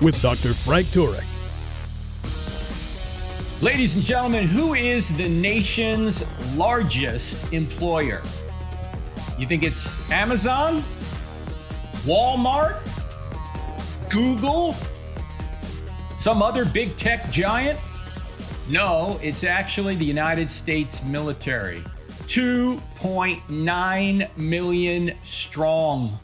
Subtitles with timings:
[0.00, 0.54] with Dr.
[0.54, 1.24] Frank Turek.
[3.60, 8.22] Ladies and gentlemen, who is the nation's largest employer?
[9.36, 10.82] You think it's Amazon?
[12.04, 12.80] Walmart?
[14.10, 14.72] Google?
[16.20, 17.78] Some other big tech giant?
[18.68, 21.82] No, it's actually the United States military.
[22.26, 26.18] 2.9 million strong.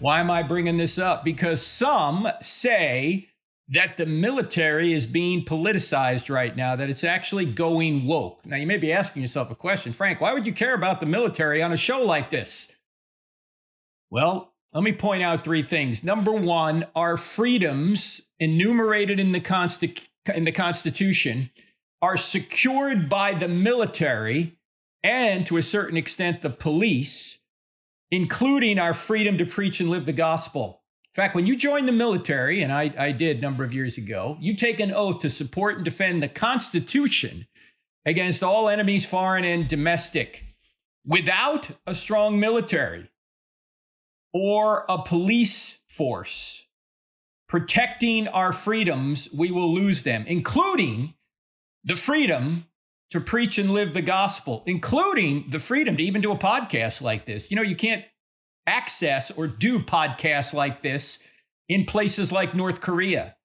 [0.00, 1.24] Why am I bringing this up?
[1.24, 3.28] Because some say
[3.68, 8.44] that the military is being politicized right now, that it's actually going woke.
[8.44, 11.06] Now, you may be asking yourself a question Frank, why would you care about the
[11.06, 12.68] military on a show like this?
[14.10, 16.02] Well, let me point out three things.
[16.02, 20.00] Number one, our freedoms enumerated in the, Consti-
[20.34, 21.50] in the Constitution
[22.00, 24.56] are secured by the military
[25.02, 27.38] and, to a certain extent, the police,
[28.10, 30.82] including our freedom to preach and live the gospel.
[31.12, 33.98] In fact, when you join the military, and I, I did a number of years
[33.98, 37.46] ago, you take an oath to support and defend the Constitution
[38.06, 40.44] against all enemies, foreign and domestic.
[41.04, 43.10] Without a strong military
[44.32, 46.64] or a police force
[47.48, 51.14] protecting our freedoms, we will lose them, including
[51.82, 52.66] the freedom
[53.10, 57.26] to preach and live the gospel, including the freedom to even do a podcast like
[57.26, 57.50] this.
[57.50, 58.04] You know, you can't
[58.66, 61.18] access or do podcasts like this
[61.68, 63.36] in places like North Korea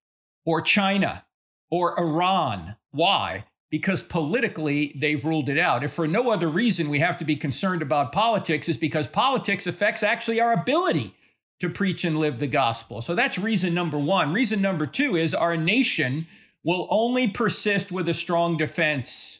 [0.45, 1.25] or China
[1.71, 2.75] or Iran.
[2.91, 3.45] Why?
[3.71, 5.83] Because politically they've ruled it out.
[5.83, 9.65] If for no other reason we have to be concerned about politics, is because politics
[9.65, 11.15] affects actually our ability
[11.59, 13.01] to preach and live the gospel.
[13.01, 14.33] So that's reason number one.
[14.33, 16.27] Reason number two is our nation
[16.63, 19.34] will only persist with a strong defense.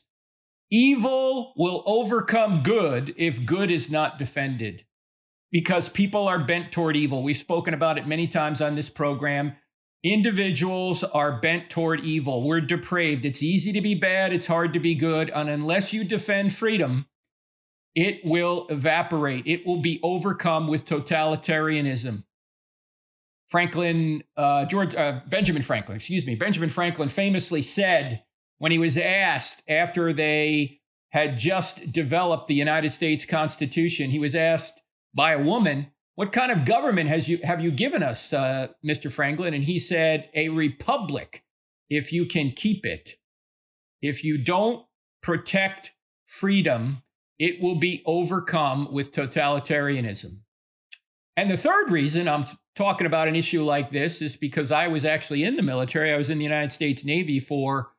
[0.78, 4.84] Evil will overcome good if good is not defended
[5.50, 7.24] because people are bent toward evil.
[7.24, 9.56] We've spoken about it many times on this program.
[10.03, 12.46] Individuals are bent toward evil.
[12.46, 13.24] We're depraved.
[13.24, 15.30] It's easy to be bad, it's hard to be good.
[15.30, 17.06] And unless you defend freedom,
[17.96, 19.47] it will evaporate.
[19.47, 22.25] It will be overcome with totalitarianism.
[23.47, 28.25] Franklin, uh, George, uh, Benjamin Franklin, excuse me, Benjamin Franklin famously said
[28.58, 30.80] when he was asked after they
[31.10, 34.74] had just developed the United States Constitution, he was asked
[35.14, 39.12] by a woman, "What kind of government has you have you given us, uh, Mr.
[39.12, 41.44] Franklin?" And he said, "A republic,
[41.90, 43.16] if you can keep it.
[44.02, 44.86] If you don't
[45.22, 45.92] protect
[46.26, 47.04] freedom,
[47.40, 50.44] it will be overcome with totalitarianism."
[51.38, 52.46] And the third reason I'm
[52.76, 56.14] talking about an issue like this is because I was actually in the military.
[56.14, 57.92] I was in the United States Navy for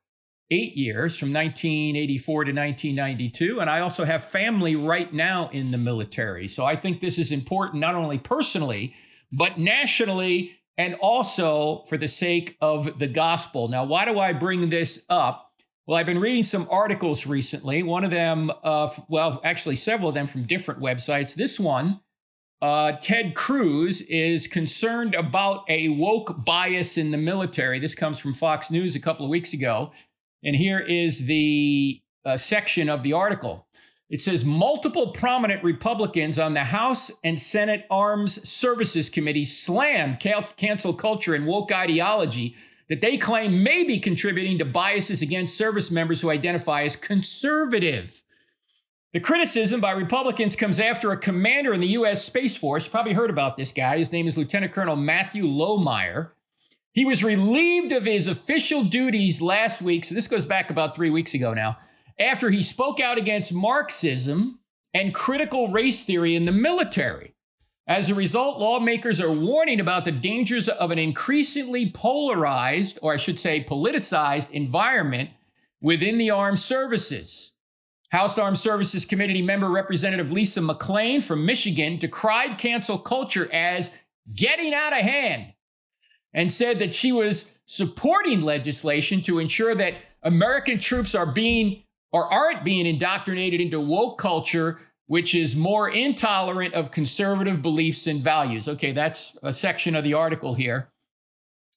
[0.51, 3.61] eight years from 1984 to 1992.
[3.61, 6.47] And I also have family right now in the military.
[6.49, 8.95] So I think this is important, not only personally,
[9.33, 13.69] but nationally and also for the sake of the gospel.
[13.69, 15.53] Now, why do I bring this up?
[15.87, 17.83] Well, I've been reading some articles recently.
[17.83, 21.35] One of them, uh, well, actually, several of them from different websites.
[21.35, 22.01] This one,
[22.61, 27.79] uh, Ted Cruz is concerned about a woke bias in the military.
[27.79, 29.93] This comes from Fox News a couple of weeks ago.
[30.43, 33.67] And here is the uh, section of the article.
[34.09, 40.93] It says multiple prominent Republicans on the House and Senate Arms Services Committee slammed cancel
[40.93, 42.57] culture and woke ideology
[42.89, 48.23] that they claim may be contributing to biases against service members who identify as conservative.
[49.13, 52.25] The criticism by Republicans comes after a commander in the U.S.
[52.25, 53.99] Space Force, probably heard about this guy.
[53.99, 56.31] His name is Lieutenant Colonel Matthew Lohmeier.
[56.97, 60.07] He was relieved of his official duties last week.
[60.07, 61.77] So this goes back about three weeks ago now,
[62.19, 64.61] after he spoke out against Marxism
[64.95, 67.35] and critical race theory in the military.
[67.87, 73.19] As a result, lawmakers are warning about the dangers of an increasingly polarized, or I
[73.19, 75.29] should say, politicized environment
[75.83, 77.53] within the armed services.
[78.09, 83.91] House Armed Services Committee member Representative Lisa McClain from Michigan decried cancel culture as
[84.35, 85.53] getting out of hand
[86.37, 92.33] and said that she was supporting legislation to ensure that American troops are being or
[92.33, 98.69] aren't being indoctrinated into woke culture, which is more intolerant of conservative beliefs and values.
[98.69, 100.89] Okay, that's a section of the article here.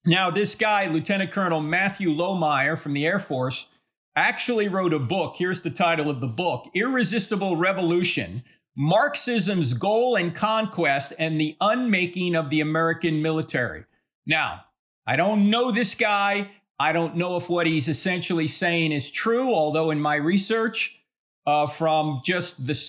[0.06, 3.68] Now, this guy, Lieutenant Colonel Matthew Lohmeier from the Air Force,
[4.16, 5.36] actually wrote a book.
[5.38, 8.44] Here's the title of the book Irresistible Revolution
[8.76, 13.86] Marxism's Goal and Conquest and the Unmaking of the American Military.
[14.30, 14.66] Now,
[15.08, 16.52] I don't know this guy.
[16.78, 21.02] I don't know if what he's essentially saying is true, although in my research,
[21.48, 22.80] uh, from just the,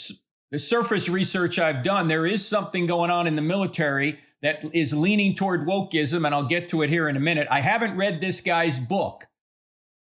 [0.50, 4.92] the surface research I've done, there is something going on in the military that is
[4.92, 7.48] leaning toward wokeism, and I'll get to it here in a minute.
[7.50, 9.26] I haven't read this guy's book.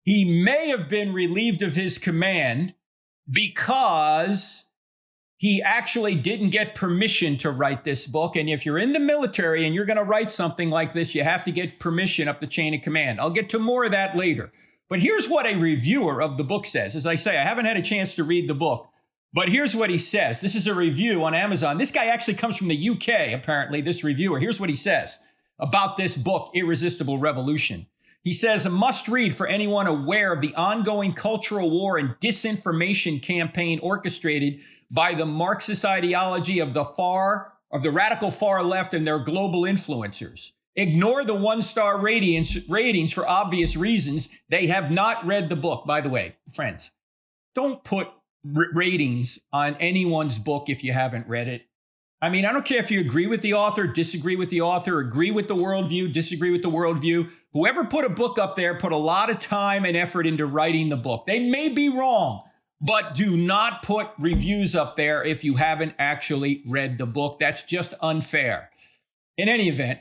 [0.05, 2.75] He may have been relieved of his command
[3.31, 4.64] because
[5.45, 8.35] he actually didn't get permission to write this book.
[8.35, 11.23] And if you're in the military and you're going to write something like this, you
[11.23, 13.21] have to get permission up the chain of command.
[13.21, 14.51] I'll get to more of that later.
[14.89, 16.97] But here's what a reviewer of the book says.
[16.97, 18.89] As I say, I haven't had a chance to read the book,
[19.35, 20.41] but here's what he says.
[20.41, 21.77] This is a review on Amazon.
[21.77, 24.39] This guy actually comes from the UK, apparently, this reviewer.
[24.39, 25.19] Here's what he says
[25.59, 27.87] about this book, Irresistible Revolution.
[28.25, 33.23] He says a must read for anyone aware of the ongoing cultural war and disinformation
[33.23, 34.61] campaign orchestrated
[34.91, 39.63] by the Marxist ideology of the far, of the radical far left and their global
[39.63, 40.53] influencers.
[40.75, 44.29] Ignore the one star ratings, for obvious reasons.
[44.49, 46.91] They have not read the book, by the way, friends.
[47.55, 48.09] Don't put
[48.57, 51.67] r- ratings on anyone's book if you haven't read it.
[52.21, 54.99] I mean, I don't care if you agree with the author, disagree with the author,
[54.99, 57.31] agree with the worldview, disagree with the worldview.
[57.55, 60.89] Whoever put a book up there put a lot of time and effort into writing
[60.89, 61.25] the book.
[61.27, 62.43] They may be wrong,
[62.81, 67.39] but do not put reviews up there if you haven't actually read the book.
[67.39, 68.71] That's just unfair.
[69.37, 70.01] In any event,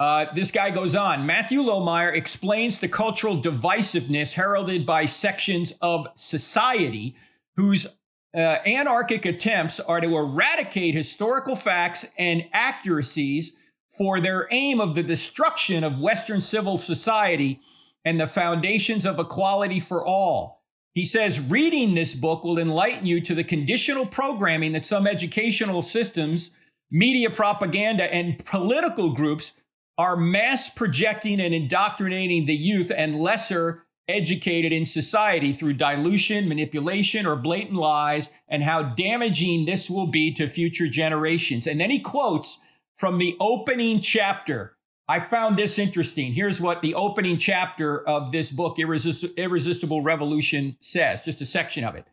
[0.00, 1.26] uh, this guy goes on.
[1.26, 7.16] Matthew Lohmeier explains the cultural divisiveness heralded by sections of society
[7.56, 7.86] whose
[8.34, 13.52] uh, anarchic attempts are to eradicate historical facts and accuracies
[13.96, 17.60] for their aim of the destruction of Western civil society
[18.04, 20.62] and the foundations of equality for all.
[20.94, 25.82] He says reading this book will enlighten you to the conditional programming that some educational
[25.82, 26.50] systems,
[26.90, 29.52] media propaganda, and political groups
[29.96, 37.26] are mass projecting and indoctrinating the youth and lesser educated in society through dilution, manipulation,
[37.26, 41.66] or blatant lies, and how damaging this will be to future generations.
[41.66, 42.58] And then he quotes
[42.96, 44.76] from the opening chapter.
[45.06, 46.32] I found this interesting.
[46.32, 51.84] Here's what the opening chapter of this book, Irresist- Irresistible Revolution, says, just a section
[51.84, 52.06] of it.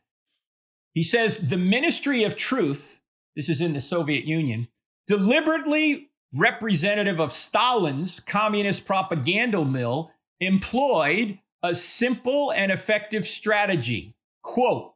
[0.93, 2.99] He says, The ministry of truth,
[3.35, 4.67] this is in the Soviet Union,
[5.07, 14.15] deliberately representative of Stalin's communist propaganda mill, employed a simple and effective strategy.
[14.41, 14.95] Quote,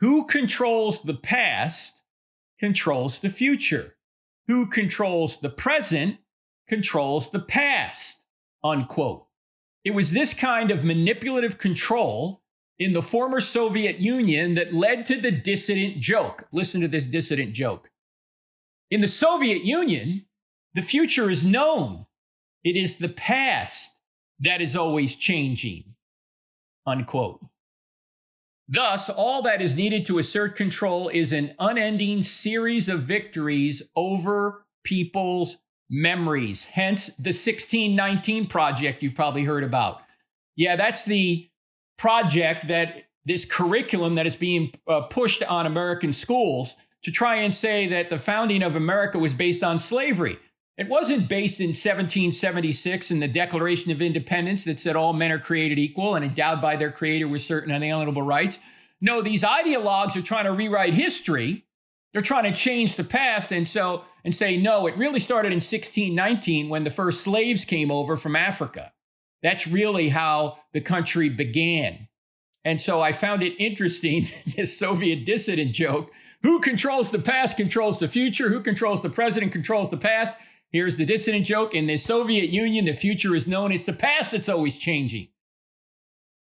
[0.00, 1.94] who controls the past
[2.58, 3.96] controls the future.
[4.50, 6.16] Who controls the present
[6.66, 8.16] controls the past.
[8.64, 9.28] Unquote.
[9.84, 12.42] It was this kind of manipulative control
[12.76, 16.48] in the former Soviet Union that led to the dissident joke.
[16.50, 17.92] Listen to this dissident joke.
[18.90, 20.26] In the Soviet Union,
[20.74, 22.06] the future is known.
[22.64, 23.90] It is the past
[24.40, 25.94] that is always changing.
[26.84, 27.38] Unquote.
[28.72, 34.64] Thus, all that is needed to assert control is an unending series of victories over
[34.84, 35.56] people's
[35.90, 36.62] memories.
[36.62, 40.02] Hence, the 1619 project you've probably heard about.
[40.54, 41.50] Yeah, that's the
[41.98, 47.52] project that this curriculum that is being uh, pushed on American schools to try and
[47.52, 50.38] say that the founding of America was based on slavery.
[50.80, 55.38] It wasn't based in 1776 in the Declaration of Independence that said all men are
[55.38, 58.58] created equal and endowed by their creator with certain unalienable rights.
[58.98, 61.66] No, these ideologues are trying to rewrite history.
[62.14, 65.56] They're trying to change the past and so and say no, it really started in
[65.56, 68.94] 1619 when the first slaves came over from Africa.
[69.42, 72.08] That's really how the country began.
[72.64, 76.10] And so I found it interesting, this Soviet dissident joke.
[76.42, 78.48] Who controls the past controls the future.
[78.48, 80.32] Who controls the present controls the past.
[80.70, 81.74] Here's the dissident joke.
[81.74, 83.72] In the Soviet Union, the future is known.
[83.72, 85.28] It's the past that's always changing.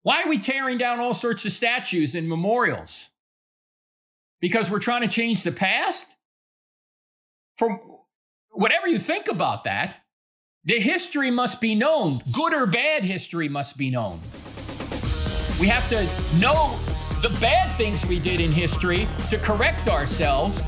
[0.02, 3.09] Why are we tearing down all sorts of statues and memorials?
[4.41, 6.07] Because we're trying to change the past?
[7.59, 7.81] From
[8.50, 9.97] whatever you think about that,
[10.64, 12.23] the history must be known.
[12.31, 14.21] Good or bad history must be known.
[15.61, 16.05] We have to
[16.38, 16.79] know
[17.23, 20.61] the bad things we did in history to correct ourselves,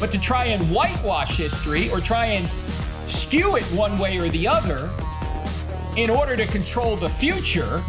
[0.00, 2.50] but to try and whitewash history or try and
[3.10, 4.90] skew it one way or the other
[5.96, 7.80] in order to control the future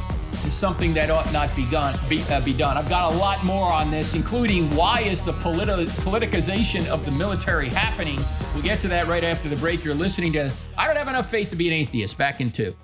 [0.46, 1.98] is something that ought not be done.
[2.10, 2.78] Be, uh, be done.
[2.78, 7.12] I've got a lot more on this, including why is the politi- politicization of the
[7.12, 8.20] military happening.
[8.54, 9.84] We'll get to that right after the break.
[9.84, 12.18] You're listening to I Don't Have Enough Faith to Be an Atheist.
[12.18, 12.76] Back in two.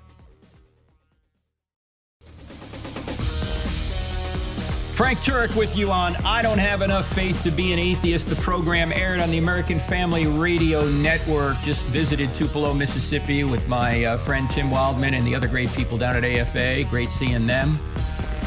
[4.98, 8.26] Frank Turek with you on I Don't Have Enough Faith to Be an Atheist.
[8.26, 11.54] The program aired on the American Family Radio Network.
[11.62, 15.98] Just visited Tupelo, Mississippi with my uh, friend Tim Wildmon and the other great people
[15.98, 16.82] down at AFA.
[16.90, 17.78] Great seeing them.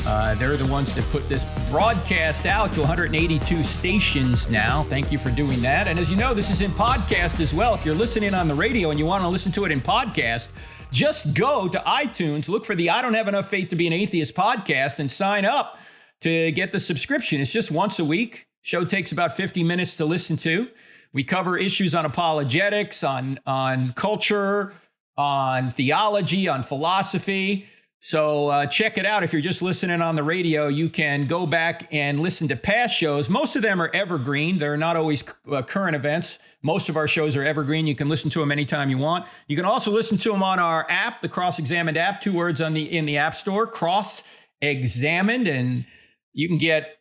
[0.06, 4.84] Uh, they're the ones that put this broadcast out to 182 stations now.
[4.84, 5.88] Thank you for doing that.
[5.88, 7.76] And as you know, this is in podcast as well.
[7.76, 10.50] If you're listening on the radio and you want to listen to it in podcast,
[10.92, 13.94] just go to iTunes, look for the I Don't Have Enough Faith to Be an
[13.94, 15.78] Atheist podcast, and sign up
[16.22, 17.42] to get the subscription.
[17.42, 18.48] It's just once a week.
[18.62, 20.70] Show takes about 50 minutes to listen to.
[21.14, 24.74] We cover issues on apologetics, on, on culture,
[25.18, 27.68] on theology, on philosophy.
[28.00, 29.24] So uh, check it out.
[29.24, 32.96] If you're just listening on the radio, you can go back and listen to past
[32.96, 33.30] shows.
[33.30, 34.58] Most of them are evergreen.
[34.58, 36.40] They're not always uh, current events.
[36.64, 37.88] Most of our shows are evergreen.
[37.88, 39.26] You can listen to them anytime you want.
[39.48, 42.22] You can also listen to them on our app, the Cross Examined app.
[42.22, 44.24] Two words on the in the App Store, Cross
[44.62, 45.86] Examined, and
[46.34, 46.98] you can get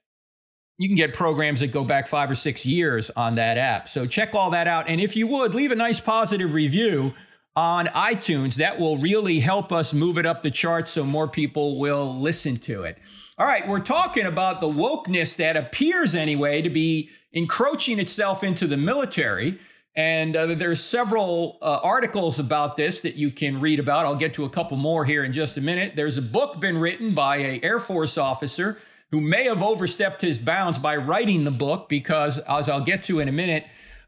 [0.79, 3.87] you can get programs that go back five or six years on that app.
[3.87, 4.89] So check all that out.
[4.89, 7.13] And if you would, leave a nice positive review
[7.55, 8.55] on iTunes.
[8.55, 12.57] That will really help us move it up the charts so more people will listen
[12.59, 12.97] to it.
[13.37, 18.67] All right, we're talking about the wokeness that appears anyway to be encroaching itself into
[18.67, 19.59] the military.
[19.95, 24.07] And uh, there's several uh, articles about this that you can read about.
[24.07, 25.93] I'll get to a couple more here in just a minute.
[25.95, 28.79] There's a book been written by a Air Force officer
[29.11, 33.21] who may have overstepped his bounds by writing the book because, as I'll get to
[33.21, 33.65] in a minute,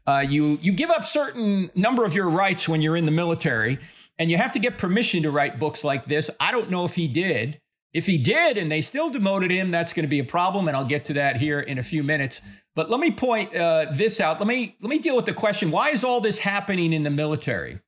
[0.07, 3.79] uh, you you give up certain number of your rights when you're in the military,
[4.17, 6.29] and you have to get permission to write books like this.
[6.39, 7.59] I don't know if he did.
[7.93, 10.75] If he did, and they still demoted him, that's going to be a problem, and
[10.75, 12.41] I'll get to that here in a few minutes.
[12.75, 14.39] But let me point uh, this out.
[14.39, 17.11] Let me let me deal with the question: Why is all this happening in the
[17.11, 17.79] military?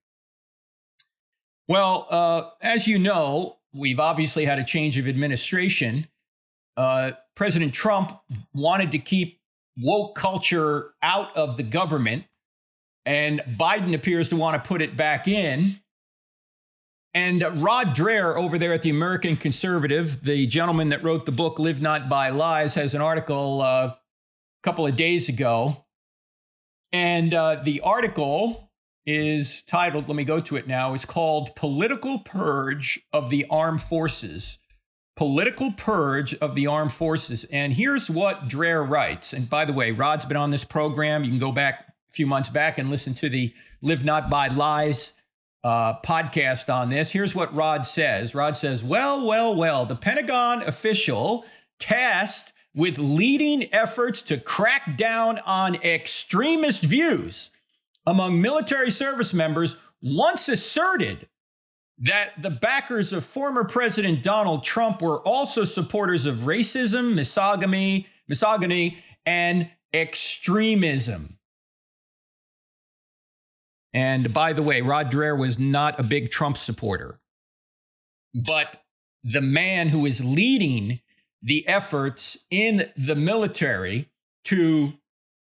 [1.68, 6.08] Well, uh, as you know, we've obviously had a change of administration
[6.77, 8.20] uh, President Trump
[8.53, 9.39] wanted to keep
[9.77, 12.25] woke culture out of the government,
[13.05, 15.79] and Biden appears to want to put it back in.
[17.13, 21.60] And Rod Dreher over there at the American Conservative, the gentleman that wrote the book
[21.60, 23.98] Live Not by Lies, has an article uh, a
[24.63, 25.86] couple of days ago.
[26.91, 28.72] And uh, the article
[29.05, 33.82] is titled, let me go to it now, it's called Political Purge of the Armed
[33.82, 34.58] Forces
[35.16, 37.46] political purge of the armed forces.
[37.46, 39.34] And here's what Dreher writes.
[39.34, 41.24] And by the way, Rod's been on this program.
[41.24, 44.48] You can go back a few months back and listen to the Live Not by
[44.48, 45.14] Lies
[45.64, 47.12] uh, podcast on this.
[47.12, 51.46] Here's what Rod says Rod says, Well, well, well, the Pentagon official
[51.80, 57.50] tasked with leading efforts to crack down on extremist views
[58.06, 61.28] among military service members once asserted
[61.98, 68.98] that the backers of former President Donald Trump were also supporters of racism, misogyny, misogyny,
[69.25, 71.38] and extremism.
[73.94, 77.22] And by the way, Rod Dreher was not a big Trump supporter.
[78.34, 78.84] But
[79.24, 81.00] the man who is leading
[81.42, 84.10] the efforts in the military
[84.46, 84.94] to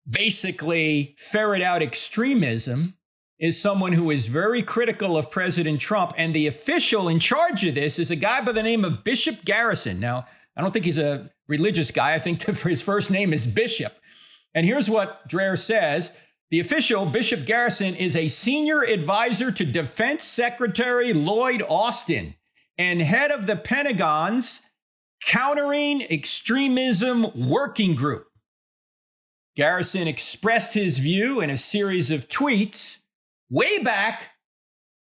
[0.08, 2.94] basically ferret out extremism
[3.42, 6.14] is someone who is very critical of President Trump.
[6.16, 9.44] And the official in charge of this is a guy by the name of Bishop
[9.44, 9.98] Garrison.
[9.98, 12.14] Now, I don't think he's a religious guy.
[12.14, 13.94] I think his first name is Bishop.
[14.54, 16.12] And here's what Dreher says
[16.52, 22.36] The official, Bishop Garrison, is a senior advisor to Defense Secretary Lloyd Austin
[22.78, 24.60] and head of the Pentagon's
[25.26, 28.28] Countering Extremism Working Group.
[29.56, 32.98] Garrison expressed his view in a series of tweets
[33.52, 34.30] way back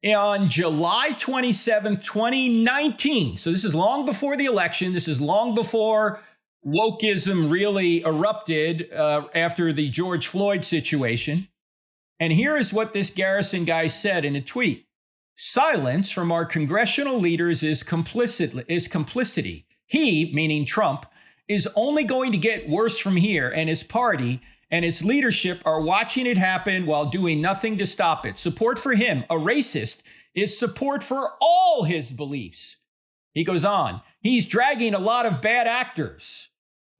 [0.03, 3.37] on July 27th, 2019.
[3.37, 4.91] So this is long before the election.
[4.91, 6.19] This is long before
[6.65, 11.47] wokeism really erupted uh, after the George Floyd situation.
[12.19, 14.87] And here is what this Garrison guy said in a tweet.
[15.35, 19.65] Silence from our congressional leaders is complicit is complicity.
[19.85, 21.05] He, meaning Trump,
[21.47, 24.41] is only going to get worse from here, and his party
[24.73, 28.39] and its leadership are watching it happen while doing nothing to stop it.
[28.39, 29.97] Support for him, a racist,
[30.33, 32.77] is support for all his beliefs.
[33.35, 36.49] He goes on, he's dragging a lot of bad actors,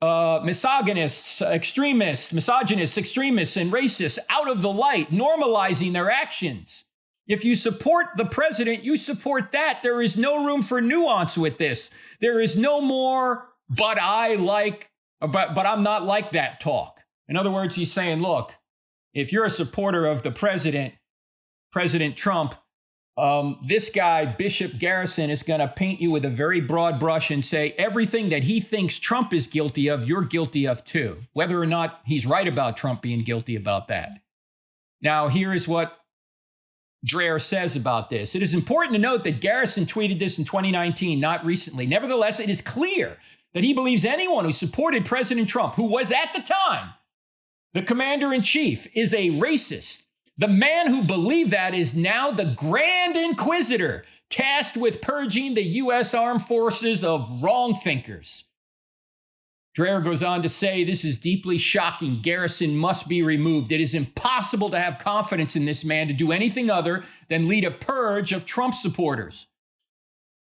[0.04, 6.84] uh, misogynists, extremists, misogynists, extremists, and racists out of the light, normalizing their actions.
[7.26, 9.80] If you support the president, you support that.
[9.82, 11.90] There is no room for nuance with this.
[12.22, 17.00] There is no more, but I like, but, but I'm not like that talk.
[17.34, 18.54] In other words, he's saying, look,
[19.12, 20.94] if you're a supporter of the president,
[21.72, 22.54] President Trump,
[23.18, 27.32] um, this guy, Bishop Garrison, is going to paint you with a very broad brush
[27.32, 31.60] and say everything that he thinks Trump is guilty of, you're guilty of too, whether
[31.60, 34.12] or not he's right about Trump being guilty about that.
[35.02, 36.02] Now, here is what
[37.04, 38.36] Dreher says about this.
[38.36, 41.88] It is important to note that Garrison tweeted this in 2019, not recently.
[41.88, 43.18] Nevertheless, it is clear
[43.56, 46.94] that he believes anyone who supported President Trump, who was at the time
[47.74, 50.04] the commander in chief, is a racist.
[50.38, 56.14] The man who believed that is now the Grand Inquisitor, tasked with purging the U.S.
[56.14, 58.46] armed forces of wrong thinkers.
[59.78, 62.20] Dreher goes on to say this is deeply shocking.
[62.22, 63.72] Garrison must be removed.
[63.72, 67.64] It is impossible to have confidence in this man to do anything other than lead
[67.64, 69.48] a purge of Trump supporters.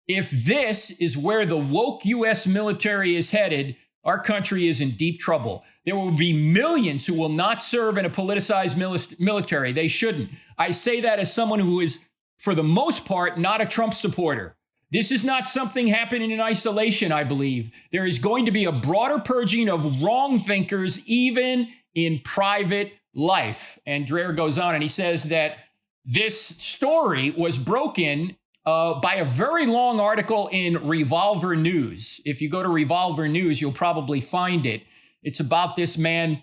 [0.08, 2.46] If this is where the woke U.S.
[2.46, 3.76] military is headed,
[4.08, 5.64] our country is in deep trouble.
[5.86, 8.78] There will be millions who will not serve in a politicized
[9.20, 9.74] military.
[9.74, 10.32] They shouldn't.
[10.58, 12.00] I say that as someone who is,
[12.40, 14.56] for the most part, not a Trump supporter.
[14.92, 17.70] This is not something happening in isolation, I believe.
[17.92, 23.78] There is going to be a broader purging of wrong thinkers, even in private life.
[23.86, 25.58] And Dreher goes on and he says that
[26.06, 28.38] this story was broken
[28.68, 32.20] uh, by a very long article in Revolver News.
[32.26, 34.84] If you go to Revolver News, you'll probably find it.
[35.24, 36.42] It's about this man,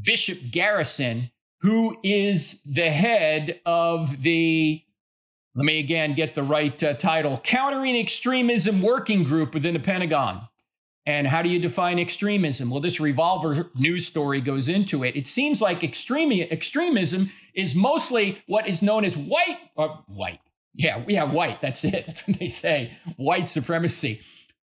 [0.00, 1.30] Bishop Garrison,
[1.62, 4.82] who is the head of the
[5.56, 10.48] let me again get the right uh, title Countering Extremism Working Group within the Pentagon.
[11.06, 12.70] And how do you define extremism?
[12.70, 15.16] Well, this revolver news story goes into it.
[15.16, 20.40] It seems like extreme, extremism is mostly what is known as white, or uh, white.
[20.74, 21.60] Yeah, yeah, white.
[21.60, 22.06] That's it.
[22.06, 22.92] That's what they say.
[23.16, 24.20] White supremacy.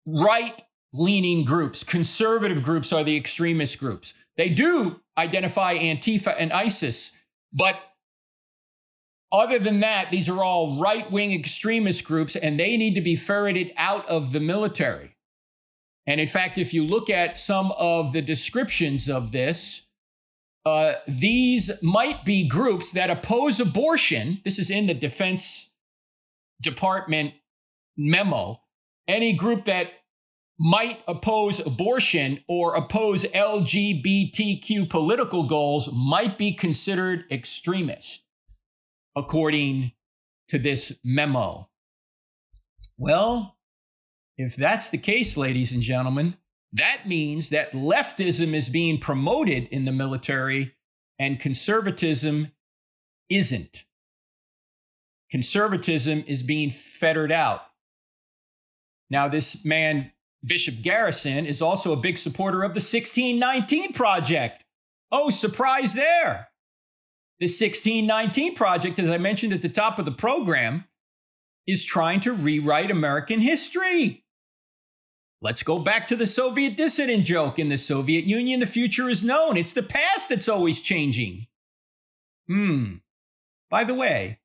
[0.06, 0.62] Right
[0.94, 4.13] leaning groups, conservative groups are the extremist groups.
[4.38, 7.12] They do identify Antifa and ISIS,
[7.53, 7.75] but
[9.32, 13.15] other than that, these are all right wing extremist groups, and they need to be
[13.15, 15.15] ferreted out of the military.
[16.08, 19.83] And in fact, if you look at some of the descriptions of this,
[20.66, 24.42] uh, these might be groups that oppose abortion.
[24.44, 25.69] This is in the Defense
[26.61, 27.33] Department
[27.98, 28.61] memo.
[29.07, 29.91] Any group that
[30.59, 38.22] might oppose abortion or oppose LGBTQ political goals might be considered extremist
[39.15, 39.93] according
[40.50, 41.69] to this memo.
[42.98, 43.57] Well,
[44.37, 46.35] if that's the case, ladies and gentlemen,
[46.74, 50.75] that means that leftism is being promoted in the military
[51.17, 52.51] and conservatism
[53.29, 53.85] isn't.
[55.31, 57.61] Conservatism is being fettered out.
[59.09, 60.11] Now, this man,
[60.44, 64.63] Bishop Garrison, is also a big supporter of the 1619 Project.
[65.11, 66.50] Oh, surprise there.
[67.39, 70.85] The 1619 Project, as I mentioned at the top of the program,
[71.65, 74.25] is trying to rewrite American history.
[75.42, 77.57] Let's go back to the Soviet dissident joke.
[77.57, 79.55] In the Soviet Union, the future is known.
[79.55, 81.48] It's the past that's always changing.
[82.48, 82.96] Hmm.
[83.70, 84.39] By the way,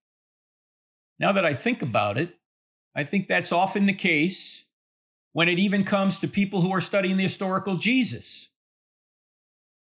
[1.25, 2.35] now that I think about it,
[2.95, 4.67] I think that's often the case
[5.33, 8.51] when it even comes to people who are studying the historical Jesus.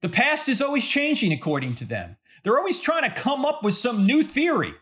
[0.02, 2.16] The past is always changing according to them.
[2.42, 4.74] They're always trying to come up with some new theory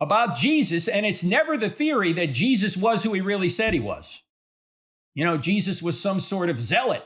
[0.00, 3.80] about Jesus, and it's never the theory that Jesus was who he really said he
[3.80, 4.22] was.
[5.16, 7.04] You know, Jesus was some sort of zealot.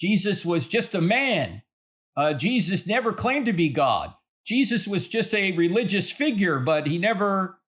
[0.00, 1.62] Jesus was just a man.
[2.16, 4.12] Uh, Jesus never claimed to be God.
[4.44, 7.58] Jesus was just a religious figure, but he never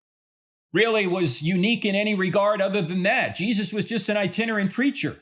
[0.72, 3.36] really was unique in any regard other than that.
[3.36, 5.20] Jesus was just an itinerant preacher.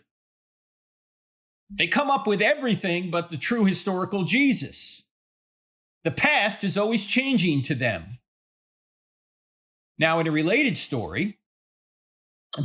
[1.70, 5.02] They come up with everything but the true historical Jesus.
[6.04, 8.18] The past is always changing to them.
[9.98, 11.38] Now, in a related story,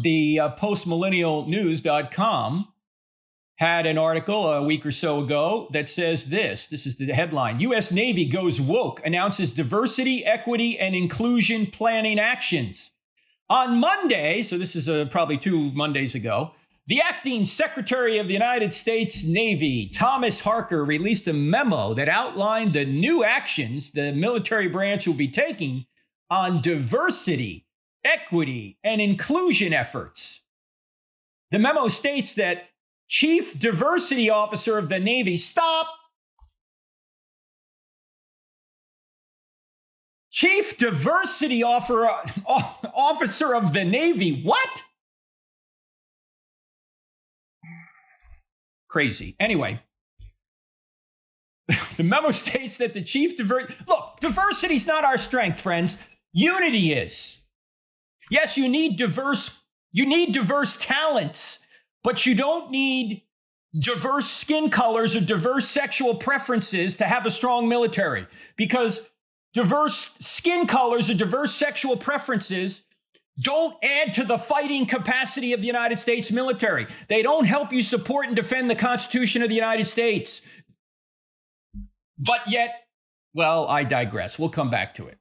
[0.02, 2.73] the uh, postmillennialnews.com
[3.58, 6.66] had an article a week or so ago that says this.
[6.66, 7.92] This is the headline U.S.
[7.92, 12.92] Navy goes woke, announces diversity, equity, and inclusion planning actions.
[13.50, 16.54] On Monday, so this is uh, probably two Mondays ago,
[16.88, 22.74] the acting Secretary of the United States Navy, Thomas Harker, released a memo that outlined
[22.74, 25.86] the new actions the military branch will be taking
[26.30, 27.68] on diversity,
[28.04, 30.42] equity, and inclusion efforts.
[31.52, 32.66] The memo states that
[33.14, 35.86] Chief Diversity Officer of the Navy, stop.
[40.32, 41.84] Chief Diversity uh,
[42.96, 44.42] Officer of the Navy.
[44.42, 44.68] What?
[48.88, 49.36] Crazy.
[49.40, 49.80] Anyway,
[51.98, 56.00] the memo states that the chief diversity look, diversity is not our strength, friends.
[56.32, 57.42] Unity is.
[58.32, 59.52] Yes, you need diverse,
[59.92, 61.60] you need diverse talents,
[62.04, 63.24] but you don't need
[63.78, 69.02] diverse skin colors or diverse sexual preferences to have a strong military because
[69.54, 72.82] diverse skin colors or diverse sexual preferences
[73.40, 76.86] don't add to the fighting capacity of the United States military.
[77.08, 80.42] They don't help you support and defend the Constitution of the United States.
[82.20, 82.84] But yet,
[83.34, 84.38] well, I digress.
[84.38, 85.18] We'll come back to it.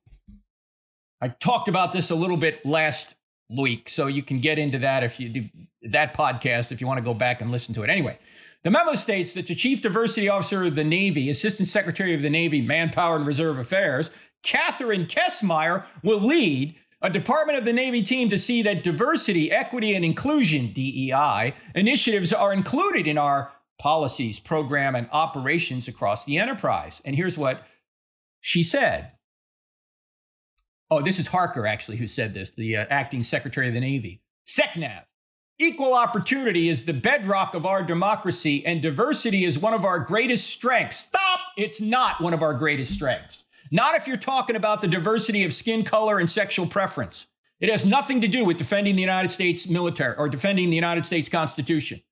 [1.22, 3.14] I talked about this a little bit last
[3.50, 5.48] week, so you can get into that if you do
[5.82, 7.90] that podcast if you want to go back and listen to it.
[7.90, 8.18] Anyway,
[8.62, 12.30] the memo states that the Chief Diversity Officer of the Navy, Assistant Secretary of the
[12.30, 14.10] Navy, Manpower and Reserve Affairs,
[14.42, 19.94] Catherine Kessmeyer, will lead a Department of the Navy team to see that diversity, equity,
[19.94, 27.02] and inclusion, DEI, initiatives are included in our policies, program, and operations across the enterprise.
[27.04, 27.66] And here's what
[28.40, 29.10] she said.
[30.92, 34.20] Oh, this is Harker, actually, who said this, the uh, acting Secretary of the Navy.
[34.46, 35.04] SECNAV.
[35.58, 40.50] Equal opportunity is the bedrock of our democracy, and diversity is one of our greatest
[40.50, 40.98] strengths.
[40.98, 41.40] Stop!
[41.56, 43.42] It's not one of our greatest strengths.
[43.70, 47.26] Not if you're talking about the diversity of skin color and sexual preference.
[47.58, 51.06] It has nothing to do with defending the United States military or defending the United
[51.06, 52.02] States Constitution.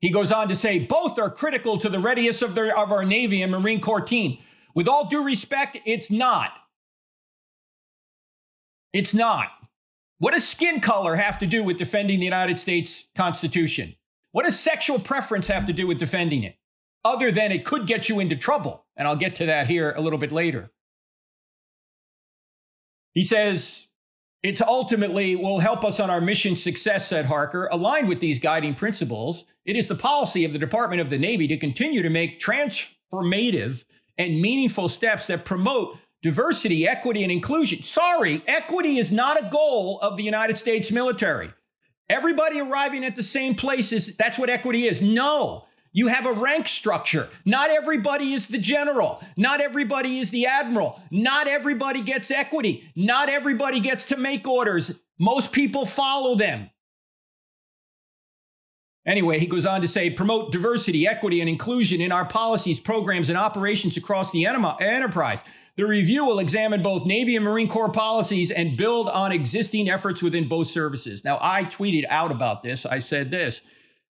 [0.00, 3.06] He goes on to say both are critical to the readiness of, their, of our
[3.06, 4.36] Navy and Marine Corps team.
[4.74, 6.52] With all due respect, it's not.
[8.96, 9.50] It's not.
[10.20, 13.94] What does skin color have to do with defending the United States Constitution?
[14.32, 16.56] What does sexual preference have to do with defending it?
[17.04, 18.86] Other than it could get you into trouble.
[18.96, 20.70] And I'll get to that here a little bit later.
[23.12, 23.88] He says,
[24.42, 27.68] it ultimately will help us on our mission success, said Harker.
[27.70, 31.46] Aligned with these guiding principles, it is the policy of the Department of the Navy
[31.48, 33.84] to continue to make transformative
[34.16, 37.82] and meaningful steps that promote diversity, equity, and inclusion.
[37.82, 41.52] Sorry, equity is not a goal of the United States military.
[42.08, 45.02] Everybody arriving at the same place is that's what equity is.
[45.02, 47.28] No, you have a rank structure.
[47.44, 49.22] Not everybody is the general.
[49.36, 51.00] Not everybody is the admiral.
[51.10, 52.90] Not everybody gets equity.
[52.94, 54.94] Not everybody gets to make orders.
[55.18, 56.70] Most people follow them.
[59.06, 63.28] Anyway, he goes on to say promote diversity, equity, and inclusion in our policies, programs,
[63.28, 65.40] and operations across the enterprise.
[65.76, 70.22] The review will examine both Navy and Marine Corps policies and build on existing efforts
[70.22, 71.22] within both services.
[71.22, 72.86] Now, I tweeted out about this.
[72.86, 73.60] I said this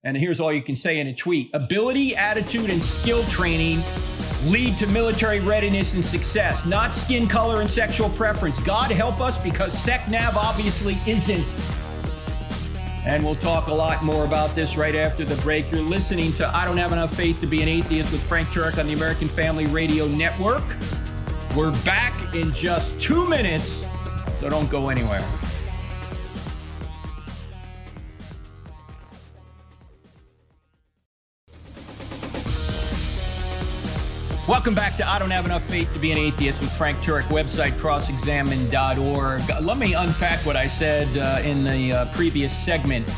[0.07, 3.83] and here's all you can say in a tweet ability, attitude, and skill training
[4.44, 8.61] lead to military readiness and success, not skin color and sexual preference.
[8.61, 11.44] God help us because SecNav obviously isn't.
[13.05, 15.72] And we'll talk a lot more about this right after the break.
[15.72, 18.79] You're listening to I Don't Have Enough Faith to Be an Atheist with Frank Turek
[18.79, 20.62] on the American Family Radio Network.
[21.57, 23.87] We're back in just two minutes,
[24.40, 25.25] so don't go anywhere.
[34.47, 37.23] Welcome back to I Don't Have Enough Faith to Be an Atheist with Frank Turek,
[37.29, 39.64] website crossexamined.org.
[39.64, 43.09] Let me unpack what I said uh, in the uh, previous segment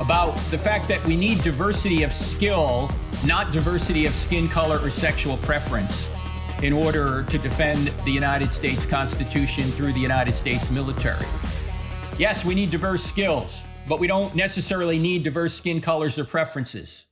[0.00, 2.90] about the fact that we need diversity of skill,
[3.26, 6.08] not diversity of skin color or sexual preference,
[6.62, 11.26] in order to defend the United States Constitution through the United States military.
[12.18, 17.06] Yes, we need diverse skills, but we don't necessarily need diverse skin colors or preferences.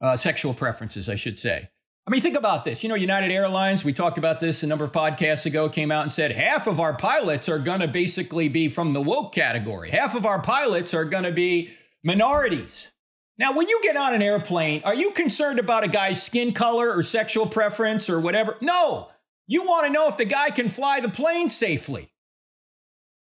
[0.00, 1.70] Uh, sexual preferences, I should say.
[2.06, 2.82] I mean, think about this.
[2.82, 6.02] You know, United Airlines, we talked about this a number of podcasts ago, came out
[6.02, 9.90] and said half of our pilots are going to basically be from the woke category.
[9.90, 11.70] Half of our pilots are going to be
[12.02, 12.90] minorities.
[13.38, 16.92] Now, when you get on an airplane, are you concerned about a guy's skin color
[16.92, 18.56] or sexual preference or whatever?
[18.60, 19.08] No.
[19.46, 22.10] You want to know if the guy can fly the plane safely.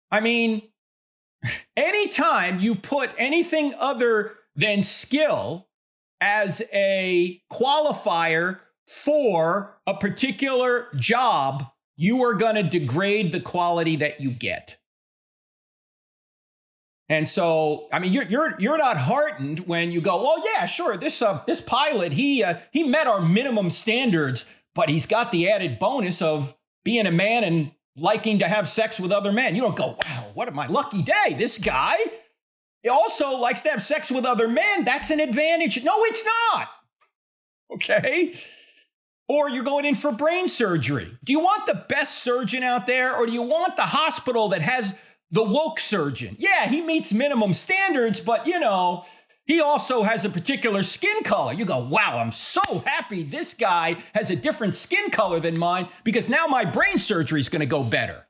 [0.10, 0.64] I mean,
[1.78, 5.68] anytime you put anything other than skill
[6.22, 11.66] as a qualifier for a particular job,
[11.98, 14.78] you are going to degrade the quality that you get.
[17.10, 20.96] And so, I mean, you're you're you're not heartened when you go, well, yeah, sure,
[20.96, 24.46] this uh, this pilot he uh, he met our minimum standards,
[24.76, 29.00] but he's got the added bonus of being a man and liking to have sex
[29.00, 29.56] with other men.
[29.56, 31.36] You don't go, wow, what a my lucky day?
[31.36, 31.96] This guy
[32.90, 34.86] also likes to have sex with other men.
[34.86, 35.84] That's an advantage.
[35.84, 36.70] No, it's not.
[37.74, 38.40] Okay?
[39.30, 41.16] or you're going in for brain surgery.
[41.24, 44.62] Do you want the best surgeon out there, or do you want the hospital that
[44.62, 44.96] has
[45.32, 46.36] the woke surgeon?
[46.40, 49.06] Yeah, he meets minimum standards, but you know,
[49.46, 51.54] he also has a particular skin color.
[51.54, 55.88] You go, wow, I'm so happy this guy has a different skin color than mine
[56.04, 58.28] because now my brain surgery is going to go better.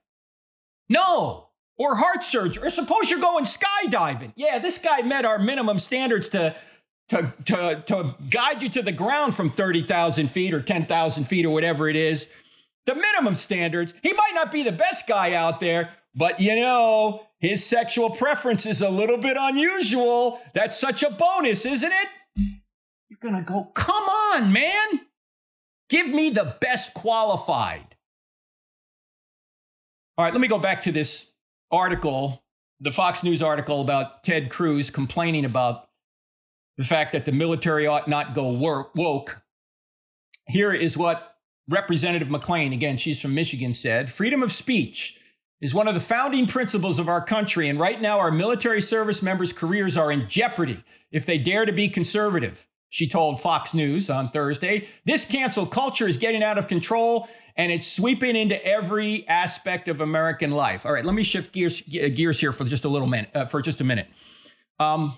[0.87, 1.49] No.
[1.77, 2.65] Or heart surgery.
[2.65, 4.31] Or suppose you're going skydiving.
[4.35, 6.55] Yeah, this guy met our minimum standards to
[7.09, 11.49] to, to, to guide you to the ground from 30,000 feet or 10,000 feet or
[11.49, 12.27] whatever it is.
[12.85, 13.93] The minimum standards.
[14.01, 18.65] He might not be the best guy out there, but you know, his sexual preference
[18.65, 20.41] is a little bit unusual.
[20.53, 22.07] That's such a bonus, isn't it?
[23.07, 25.01] You're going to go, come on, man.
[25.89, 27.95] Give me the best qualified.
[30.17, 31.27] All right, let me go back to this
[31.71, 32.43] article,
[32.79, 35.87] the Fox News article about Ted Cruz complaining about
[36.77, 38.49] the fact that the military ought not go
[38.95, 39.41] woke.
[40.47, 41.37] Here is what
[41.69, 45.18] Representative McClain, again, she's from Michigan, said freedom of speech
[45.61, 47.67] is one of the founding principles of our country.
[47.67, 51.71] And right now, our military service members' careers are in jeopardy if they dare to
[51.71, 52.65] be conservative.
[52.89, 54.87] She told Fox News on Thursday.
[55.05, 59.99] This cancel culture is getting out of control and it's sweeping into every aspect of
[59.99, 60.85] American life.
[60.85, 63.61] All right, let me shift gears, gears here for just a little minute, uh, for
[63.61, 64.07] just a minute.
[64.79, 65.17] Um,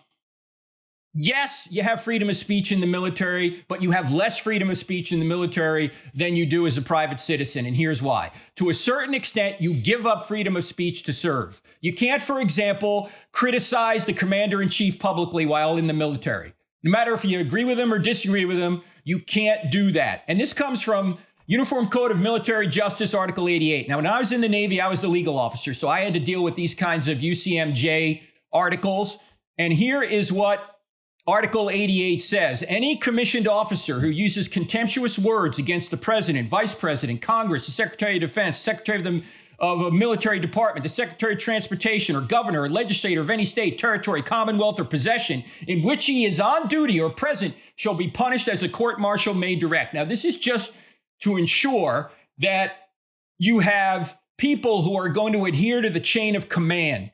[1.13, 4.77] Yes, you have freedom of speech in the military, but you have less freedom of
[4.77, 7.65] speech in the military than you do as a private citizen.
[7.65, 8.31] And here's why.
[8.55, 11.61] To a certain extent, you give up freedom of speech to serve.
[11.81, 16.53] You can't, for example, criticize the commander in chief publicly while in the military.
[16.81, 20.23] No matter if you agree with him or disagree with him, you can't do that.
[20.29, 23.89] And this comes from Uniform Code of Military Justice, Article 88.
[23.89, 26.13] Now, when I was in the Navy, I was the legal officer, so I had
[26.13, 28.21] to deal with these kinds of UCMJ
[28.53, 29.17] articles.
[29.57, 30.70] And here is what
[31.27, 37.21] Article 88 says any commissioned officer who uses contemptuous words against the president, vice president,
[37.21, 39.23] Congress, the Secretary of Defense, Secretary of the
[39.59, 43.77] of a military department, the Secretary of Transportation, or governor or legislator of any state,
[43.77, 48.47] territory, commonwealth, or possession in which he is on duty or present shall be punished
[48.47, 49.93] as a court martial may direct.
[49.93, 50.73] Now, this is just
[51.21, 52.89] to ensure that
[53.37, 57.11] you have people who are going to adhere to the chain of command.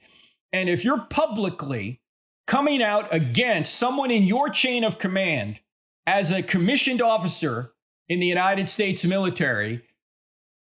[0.53, 1.99] And if you're publicly
[2.47, 5.59] coming out against someone in your chain of command
[6.07, 7.73] as a commissioned officer
[8.09, 9.83] in the United States military,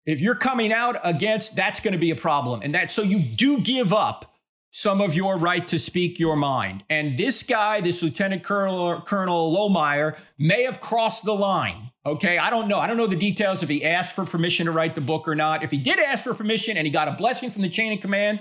[0.07, 2.63] if you're coming out against, that's going to be a problem.
[2.63, 4.31] And that, so you do give up
[4.71, 6.85] some of your right to speak your mind.
[6.91, 11.91] And this guy, this Lieutenant Colonel, Colonel Lohmeier, may have crossed the line.
[12.07, 12.39] Okay.
[12.39, 12.79] I don't know.
[12.79, 15.35] I don't know the details if he asked for permission to write the book or
[15.35, 15.63] not.
[15.63, 18.01] If he did ask for permission and he got a blessing from the chain of
[18.01, 18.41] command,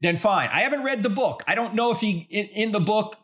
[0.00, 0.48] then fine.
[0.52, 1.42] I haven't read the book.
[1.46, 3.16] I don't know if he in, in the book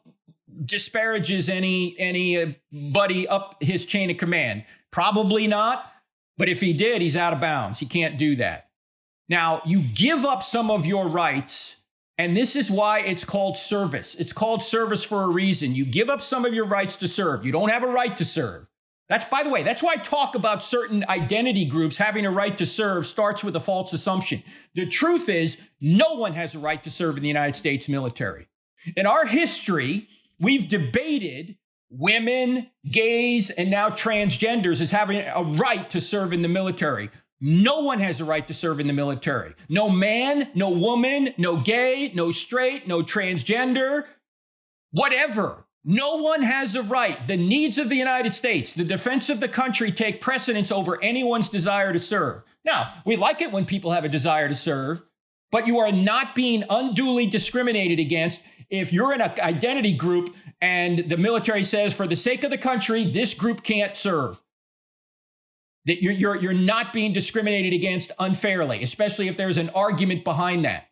[0.64, 4.64] disparages any anybody uh, up his chain of command.
[4.90, 5.90] Probably not.
[6.36, 7.78] But if he did, he's out of bounds.
[7.78, 8.68] He can't do that.
[9.28, 11.76] Now, you give up some of your rights,
[12.18, 14.14] and this is why it's called service.
[14.16, 15.74] It's called service for a reason.
[15.74, 17.46] You give up some of your rights to serve.
[17.46, 18.66] You don't have a right to serve.
[19.08, 22.56] That's, by the way, that's why I talk about certain identity groups having a right
[22.56, 24.42] to serve starts with a false assumption.
[24.74, 28.48] The truth is, no one has a right to serve in the United States military.
[28.96, 30.08] In our history,
[30.40, 31.56] we've debated
[31.90, 37.10] women, gays, and now transgenders as having a right to serve in the military.
[37.40, 39.54] No one has a right to serve in the military.
[39.68, 44.04] No man, no woman, no gay, no straight, no transgender,
[44.92, 45.66] whatever.
[45.84, 47.28] No one has a right.
[47.28, 51.50] The needs of the United States, the defense of the country take precedence over anyone's
[51.50, 52.42] desire to serve.
[52.64, 55.02] Now, we like it when people have a desire to serve,
[55.52, 61.00] but you are not being unduly discriminated against if you're in an identity group and
[61.10, 64.40] the military says, for the sake of the country, this group can't serve.
[65.84, 70.64] That you're, you're, you're not being discriminated against unfairly, especially if there's an argument behind
[70.64, 70.88] that.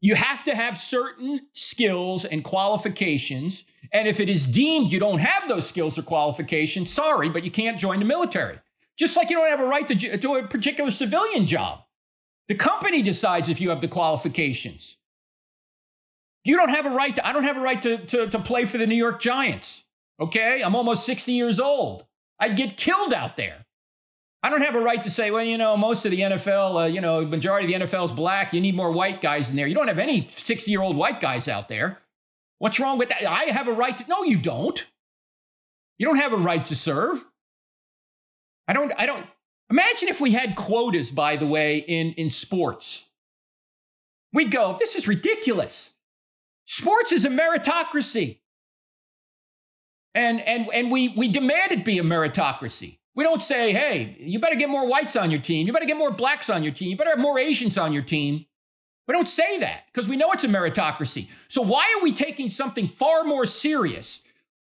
[0.00, 5.18] You have to have certain skills and qualifications and if it is deemed you don't
[5.20, 8.58] have those skills or qualifications, sorry, but you can't join the military.
[8.96, 11.80] Just like you don't have a right to a particular civilian job.
[12.48, 14.96] The company decides if you have the qualifications.
[16.44, 18.64] You don't have a right to, I don't have a right to, to, to play
[18.64, 19.84] for the New York Giants.
[20.20, 20.62] Okay.
[20.62, 22.06] I'm almost 60 years old.
[22.38, 23.66] I'd get killed out there.
[24.42, 26.86] I don't have a right to say, well, you know, most of the NFL, uh,
[26.86, 28.54] you know, majority of the NFL is black.
[28.54, 29.66] You need more white guys in there.
[29.66, 31.98] You don't have any 60 year old white guys out there.
[32.58, 33.24] What's wrong with that?
[33.24, 34.06] I have a right to.
[34.08, 34.86] No, you don't.
[35.98, 37.24] You don't have a right to serve.
[38.66, 38.92] I don't.
[38.96, 39.26] I don't.
[39.70, 43.06] Imagine if we had quotas, by the way, in, in sports.
[44.32, 45.90] We'd go, this is ridiculous.
[46.66, 48.38] Sports is a meritocracy.
[50.14, 52.98] And, and, and we, we demand it be a meritocracy.
[53.14, 55.66] We don't say, hey, you better get more whites on your team.
[55.66, 56.90] You better get more blacks on your team.
[56.90, 58.46] You better have more Asians on your team.
[59.08, 61.28] We don't say that because we know it's a meritocracy.
[61.48, 64.22] So why are we taking something far more serious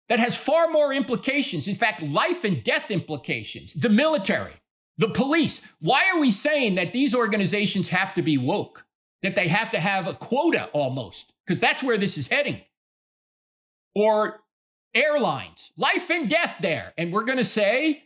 [0.08, 1.68] that has far more implications?
[1.68, 3.74] In fact, life and death implications.
[3.74, 4.54] The military,
[4.98, 5.60] the police.
[5.82, 8.86] Why are we saying that these organizations have to be woke?
[9.22, 11.34] That they have to have a quota almost?
[11.46, 12.62] Because that's where this is heading.
[13.94, 14.40] Or
[14.96, 16.94] airlines, life and death there.
[16.98, 18.04] And we're going to say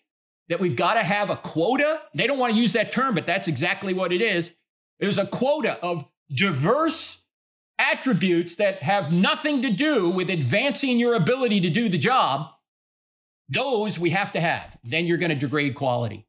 [0.50, 2.02] that we've got to have a quota.
[2.16, 4.52] They don't want to use that term, but that's exactly what it is.
[5.00, 7.20] There's a quota of diverse
[7.80, 12.50] attributes that have nothing to do with advancing your ability to do the job.
[13.50, 14.78] Those we have to have.
[14.84, 16.26] Then you're going to degrade quality.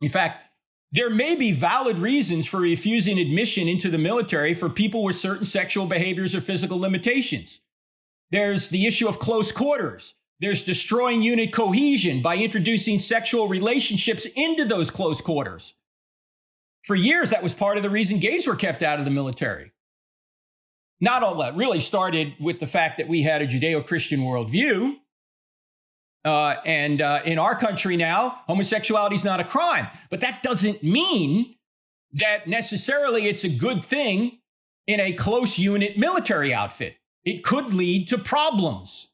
[0.00, 0.44] In fact,
[0.90, 5.46] there may be valid reasons for refusing admission into the military for people with certain
[5.46, 7.60] sexual behaviors or physical limitations.
[8.30, 10.14] There's the issue of close quarters.
[10.40, 15.74] There's destroying unit cohesion by introducing sexual relationships into those close quarters.
[16.84, 19.72] For years, that was part of the reason gays were kept out of the military.
[21.00, 24.96] Not all that really started with the fact that we had a Judeo Christian worldview.
[26.24, 29.86] Uh, and uh, in our country now, homosexuality is not a crime.
[30.10, 31.56] But that doesn't mean
[32.12, 34.38] that necessarily it's a good thing
[34.86, 36.96] in a close unit military outfit.
[37.24, 39.07] It could lead to problems.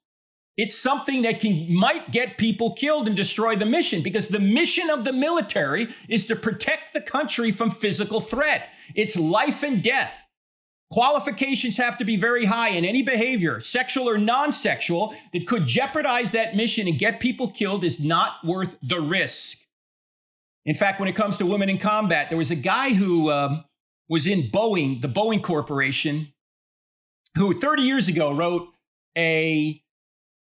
[0.57, 4.88] It's something that can might get people killed and destroy the mission because the mission
[4.88, 8.69] of the military is to protect the country from physical threat.
[8.95, 10.17] It's life and death.
[10.93, 16.31] Qualifications have to be very high in any behavior, sexual or non-sexual, that could jeopardize
[16.31, 19.59] that mission and get people killed is not worth the risk.
[20.64, 23.64] In fact, when it comes to women in combat, there was a guy who um,
[24.09, 26.33] was in Boeing, the Boeing Corporation,
[27.37, 28.69] who 30 years ago wrote
[29.17, 29.83] a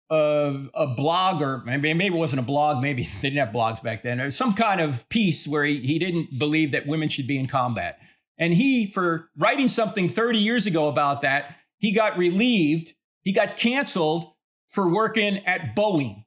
[0.10, 3.82] a, a blog or maybe, maybe it wasn't a blog maybe they didn't have blogs
[3.84, 7.28] back then or some kind of piece where he, he didn't believe that women should
[7.28, 8.00] be in combat.
[8.40, 13.58] And he for writing something 30 years ago about that he got relieved he got
[13.58, 14.32] canceled
[14.70, 16.24] for working at boeing.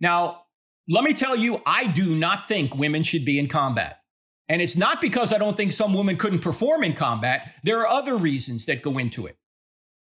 [0.00, 0.42] Now
[0.88, 4.00] let me tell you i do not think women should be in combat.
[4.48, 7.54] And it's not because i don't think some women couldn't perform in combat.
[7.64, 9.36] There are other reasons that go into it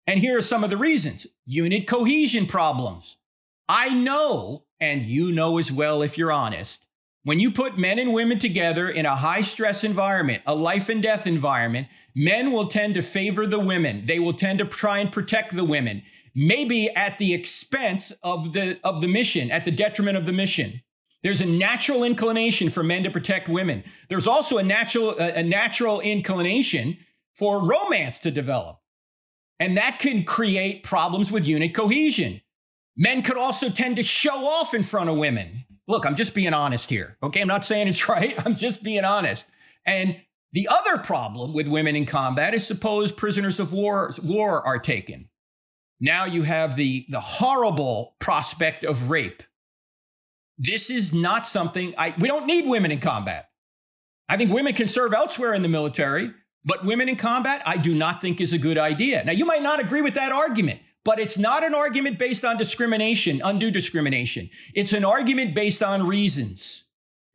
[0.07, 3.17] and here are some of the reasons unit cohesion problems.
[3.69, 6.85] I know, and you know as well if you're honest,
[7.23, 11.03] when you put men and women together in a high stress environment, a life and
[11.03, 14.05] death environment, men will tend to favor the women.
[14.07, 16.01] They will tend to try and protect the women,
[16.33, 20.81] maybe at the expense of the, of the mission, at the detriment of the mission.
[21.23, 23.83] There's a natural inclination for men to protect women.
[24.09, 26.97] There's also a natural, a natural inclination
[27.35, 28.80] for romance to develop.
[29.61, 32.41] And that can create problems with unit cohesion.
[32.97, 35.65] Men could also tend to show off in front of women.
[35.87, 37.15] Look, I'm just being honest here.
[37.21, 37.41] Okay.
[37.41, 38.33] I'm not saying it's right.
[38.43, 39.45] I'm just being honest.
[39.85, 40.19] And
[40.51, 45.29] the other problem with women in combat is suppose prisoners of war, war are taken.
[45.99, 49.43] Now you have the, the horrible prospect of rape.
[50.57, 53.49] This is not something I, we don't need women in combat.
[54.27, 57.93] I think women can serve elsewhere in the military, but women in combat, I do
[57.93, 59.23] not think is a good idea.
[59.23, 62.57] Now, you might not agree with that argument, but it's not an argument based on
[62.57, 64.49] discrimination, undue discrimination.
[64.73, 66.83] It's an argument based on reasons.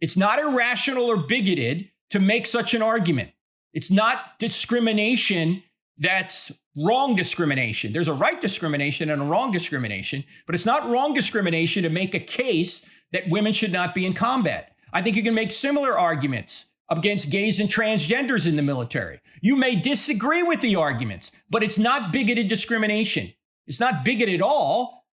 [0.00, 3.30] It's not irrational or bigoted to make such an argument.
[3.72, 5.62] It's not discrimination
[5.98, 7.92] that's wrong discrimination.
[7.92, 12.14] There's a right discrimination and a wrong discrimination, but it's not wrong discrimination to make
[12.14, 14.76] a case that women should not be in combat.
[14.92, 19.20] I think you can make similar arguments against gays and transgenders in the military.
[19.40, 23.32] You may disagree with the arguments, but it's not bigoted discrimination.
[23.66, 25.06] It's not bigoted at all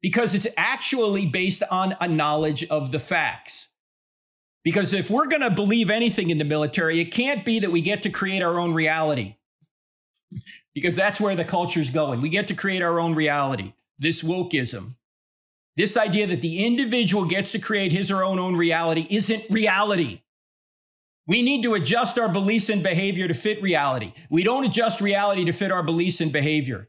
[0.00, 3.68] because it's actually based on a knowledge of the facts.
[4.62, 7.80] Because if we're going to believe anything in the military, it can't be that we
[7.80, 9.36] get to create our own reality.
[10.74, 12.20] Because that's where the culture's going.
[12.20, 13.72] We get to create our own reality.
[13.98, 14.96] This wokeism.
[15.76, 20.22] This idea that the individual gets to create his or her own reality isn't reality.
[21.30, 24.14] We need to adjust our beliefs and behavior to fit reality.
[24.30, 26.88] We don't adjust reality to fit our beliefs and behavior.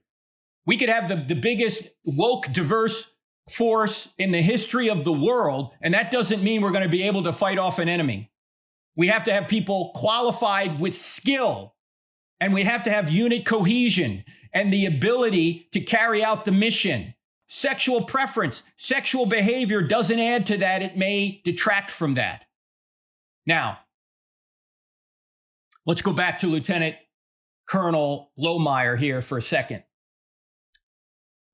[0.65, 3.07] We could have the, the biggest woke, diverse
[3.51, 7.03] force in the history of the world, and that doesn't mean we're going to be
[7.03, 8.31] able to fight off an enemy.
[8.95, 11.75] We have to have people qualified with skill,
[12.39, 17.13] and we have to have unit cohesion and the ability to carry out the mission.
[17.47, 22.45] Sexual preference, sexual behavior doesn't add to that, it may detract from that.
[23.45, 23.77] Now,
[25.85, 26.95] Let's go back to Lieutenant
[27.67, 29.83] Colonel Lohmeier here for a second.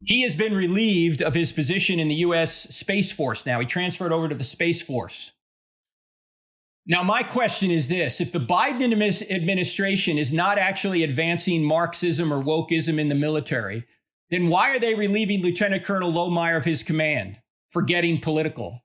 [0.04, 2.76] He has been relieved of his position in the U.S.
[2.76, 3.60] Space Force now.
[3.60, 5.32] He transferred over to the Space Force.
[6.86, 8.94] Now, my question is this if the Biden
[9.32, 13.86] administration is not actually advancing Marxism or wokeism in the military,
[14.30, 18.84] then why are they relieving Lieutenant Colonel Lohmeier of his command for getting political?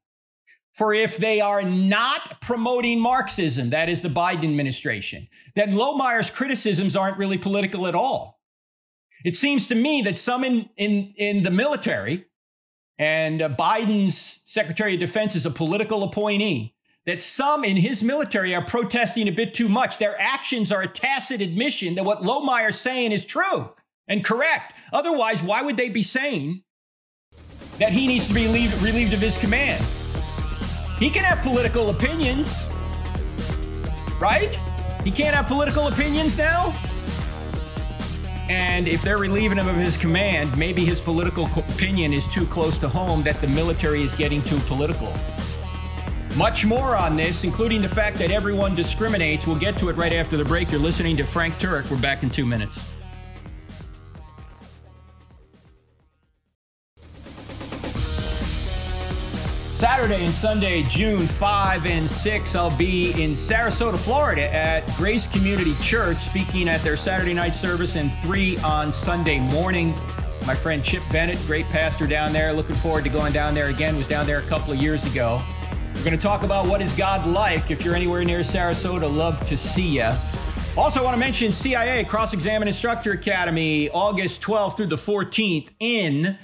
[0.73, 6.97] For if they are not promoting Marxism, that is the Biden administration, then Lohmeier's criticisms
[6.97, 8.41] aren't really political at all.
[9.25, 12.25] It seems to me that some in, in, in the military,
[12.99, 18.55] and uh, Biden's Secretary of Defense is a political appointee, that some in his military
[18.55, 19.99] are protesting a bit too much.
[19.99, 23.71] Their actions are a tacit admission that what Lohmeier's saying is true
[24.09, 24.73] and correct.
[24.93, 26.63] Otherwise, why would they be saying
[27.79, 29.85] that he needs to be relieved, relieved of his command?
[31.03, 32.65] He can have political opinions,
[34.21, 34.57] right?
[35.03, 36.73] He can't have political opinions now?
[38.49, 42.79] And if they're relieving him of his command, maybe his political opinion is too close
[42.79, 45.13] to home that the military is getting too political.
[46.37, 49.45] Much more on this, including the fact that everyone discriminates.
[49.45, 50.71] We'll get to it right after the break.
[50.71, 51.91] You're listening to Frank Turek.
[51.91, 52.92] We're back in two minutes.
[59.83, 65.75] Saturday and Sunday, June 5 and 6, I'll be in Sarasota, Florida at Grace Community
[65.83, 69.89] Church speaking at their Saturday night service and 3 on Sunday morning.
[70.47, 72.53] My friend Chip Bennett, great pastor down there.
[72.53, 73.97] Looking forward to going down there again.
[73.97, 75.43] Was down there a couple of years ago.
[75.97, 77.73] We're going to talk about what is God like.
[77.73, 80.11] If you're anywhere near Sarasota, love to see you.
[80.77, 85.71] Also, I want to mention CIA Cross Examined Instructor Academy, August 12th through the 14th
[85.81, 86.39] in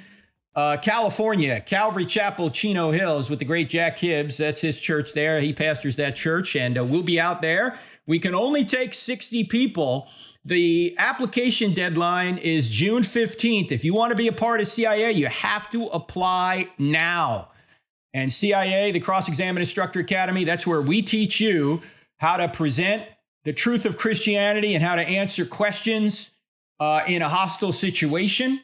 [0.58, 4.36] uh, California, Calvary Chapel, Chino Hills, with the great Jack Hibbs.
[4.38, 5.40] That's his church there.
[5.40, 7.78] He pastors that church, and uh, we'll be out there.
[8.08, 10.08] We can only take 60 people.
[10.44, 13.70] The application deadline is June 15th.
[13.70, 17.52] If you want to be a part of CIA, you have to apply now.
[18.12, 21.82] And CIA, the Cross Examined Instructor Academy, that's where we teach you
[22.16, 23.04] how to present
[23.44, 26.30] the truth of Christianity and how to answer questions
[26.80, 28.60] uh, in a hostile situation.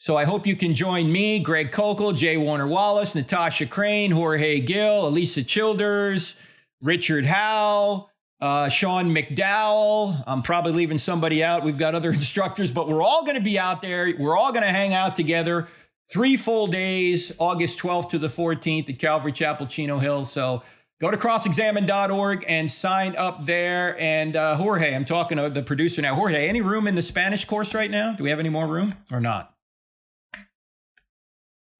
[0.00, 4.60] So I hope you can join me, Greg Koukl, Jay Warner Wallace, Natasha Crain, Jorge
[4.60, 6.36] Gil, Alisa Childers,
[6.80, 8.08] Richard Howe,
[8.40, 10.22] uh, Sean McDowell.
[10.24, 11.64] I'm probably leaving somebody out.
[11.64, 14.14] We've got other instructors, but we're all going to be out there.
[14.16, 15.66] We're all going to hang out together
[16.08, 20.32] three full days, August 12th to the 14th at Calvary Chapel, Chino Hills.
[20.32, 20.62] So
[21.00, 23.98] go to crossexamined.org and sign up there.
[23.98, 26.14] And uh, Jorge, I'm talking to the producer now.
[26.14, 28.12] Jorge, any room in the Spanish course right now?
[28.12, 29.57] Do we have any more room or not?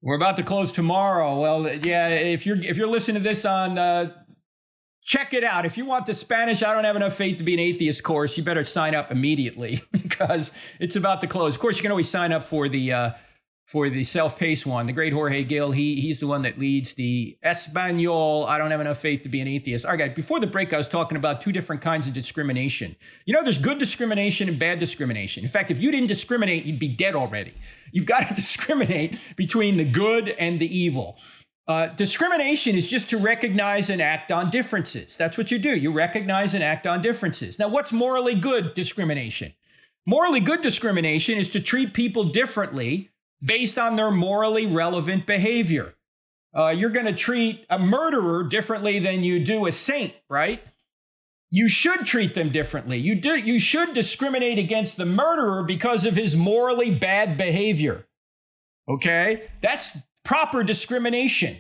[0.01, 1.41] We're about to close tomorrow.
[1.41, 4.13] Well, yeah, if you're if you're listening to this on uh,
[5.09, 5.65] check it out.
[5.65, 8.37] If you want the Spanish, I don't have enough faith to be an atheist course,
[8.37, 11.55] you better sign up immediately because it's about to close.
[11.55, 13.11] Of course, you can always sign up for the uh,
[13.69, 14.87] for the self-paced one.
[14.87, 18.47] The great Jorge Gil, he he's the one that leads the Espanol.
[18.47, 19.85] I don't have enough faith to be an atheist.
[19.85, 22.97] All right, before the break, I was talking about two different kinds of discrimination.
[23.27, 25.45] You know, there's good discrimination and bad discrimination.
[25.45, 27.53] In fact, if you didn't discriminate, you'd be dead already.
[27.93, 31.19] You've got to discriminate between the good and the evil.
[31.67, 35.15] Uh, discrimination is just to recognize and act on differences.
[35.15, 35.77] That's what you do.
[35.77, 37.59] You recognize and act on differences.
[37.59, 39.53] Now, what's morally good discrimination?
[40.07, 43.11] Morally good discrimination is to treat people differently
[43.43, 45.95] based on their morally relevant behavior.
[46.55, 50.63] Uh, you're going to treat a murderer differently than you do a saint, right?
[51.51, 52.99] You should treat them differently.
[52.99, 58.07] You do you should discriminate against the murderer because of his morally bad behavior.
[58.89, 59.49] Okay?
[59.61, 61.57] That's proper discrimination.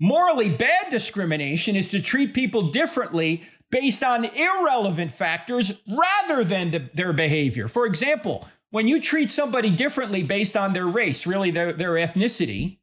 [0.00, 7.12] Morally bad discrimination is to treat people differently based on irrelevant factors rather than their
[7.12, 7.66] behavior.
[7.66, 12.78] For example, when you treat somebody differently based on their race, really their, their ethnicity,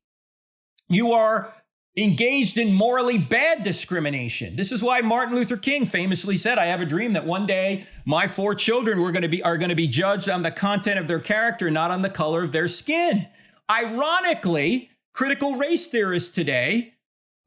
[0.90, 1.54] you are
[1.98, 4.56] engaged in morally bad discrimination.
[4.56, 7.88] This is why Martin Luther King famously said, I have a dream that one day
[8.06, 11.00] my four children were going to be are going to be judged on the content
[11.00, 13.28] of their character, not on the color of their skin.
[13.70, 16.96] Ironically, critical race theorists today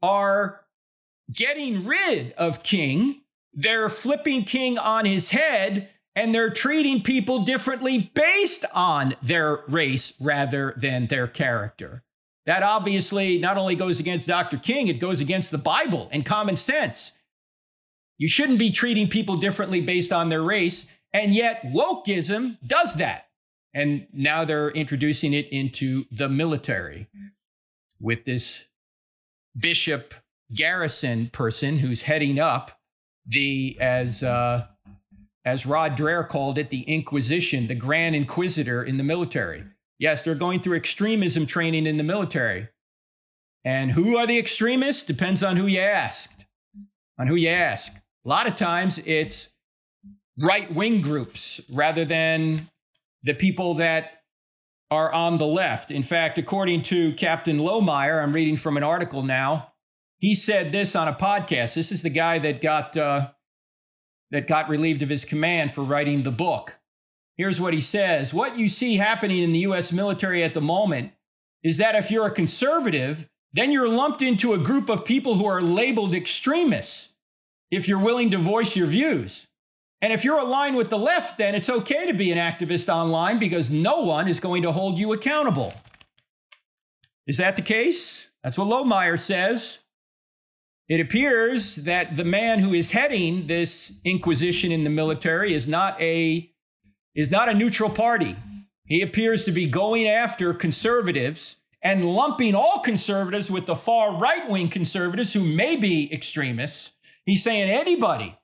[0.01, 0.61] are
[1.31, 3.21] getting rid of King.
[3.53, 5.89] They're flipping King on his head
[6.19, 12.03] and they're treating people differently based on their race rather than their character.
[12.45, 14.57] That obviously not only goes against Dr.
[14.57, 17.13] King, it goes against the Bible and common sense.
[18.17, 23.29] You shouldn't be treating people differently based on their race, and yet wokeism does that.
[23.73, 27.07] And now they're introducing it into the military
[28.01, 28.65] with this
[29.57, 30.15] Bishop
[30.53, 32.77] Garrison person who's heading up
[33.25, 34.67] the, as uh,
[35.45, 39.63] as Rod Dreher called it, the Inquisition, the Grand Inquisitor in the military.
[39.97, 42.69] Yes, they're going through extremism training in the military.
[43.65, 45.03] And who are the extremists?
[45.03, 46.31] Depends on who you ask.
[47.17, 47.93] On who you ask.
[48.25, 49.49] A lot of times it's
[50.39, 52.69] right wing groups rather than
[53.23, 54.23] the people that
[54.91, 55.91] are on the left.
[55.91, 59.73] In fact, according to Captain Lohmeier, I'm reading from an article now.
[60.17, 61.73] He said this on a podcast.
[61.73, 63.29] This is the guy that got uh,
[64.31, 66.75] that got relieved of his command for writing the book.
[67.37, 69.91] Here's what he says What you see happening in the U.S.
[69.91, 71.13] military at the moment
[71.63, 75.45] is that if you're a conservative, then you're lumped into a group of people who
[75.45, 77.09] are labeled extremists
[77.71, 79.47] if you're willing to voice your views.
[80.01, 83.37] And if you're aligned with the left, then it's okay to be an activist online
[83.37, 85.73] because no one is going to hold you accountable.
[87.27, 88.27] Is that the case?
[88.43, 89.79] That's what Lohmeier says.
[90.89, 96.01] It appears that the man who is heading this inquisition in the military is not
[96.01, 96.51] a
[97.13, 98.35] is not a neutral party.
[98.85, 104.69] He appears to be going after conservatives and lumping all conservatives with the far right-wing
[104.69, 106.91] conservatives who may be extremists.
[107.23, 108.35] He's saying anybody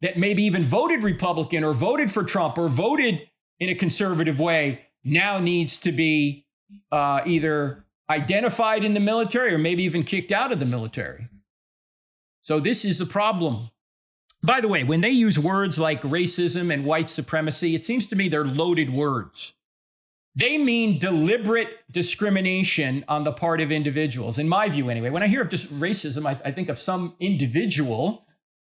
[0.00, 3.28] that maybe even voted Republican or voted for Trump or voted
[3.58, 6.46] in a conservative way now needs to be
[6.90, 11.28] uh, either identified in the military or maybe even kicked out of the military.
[12.42, 13.70] So this is a problem.
[14.42, 18.16] By the way, when they use words like racism and white supremacy, it seems to
[18.16, 19.52] me they're loaded words.
[20.34, 25.10] They mean deliberate discrimination on the part of individuals, in my view, anyway.
[25.10, 28.26] When I hear of just racism, I, I think of some individual,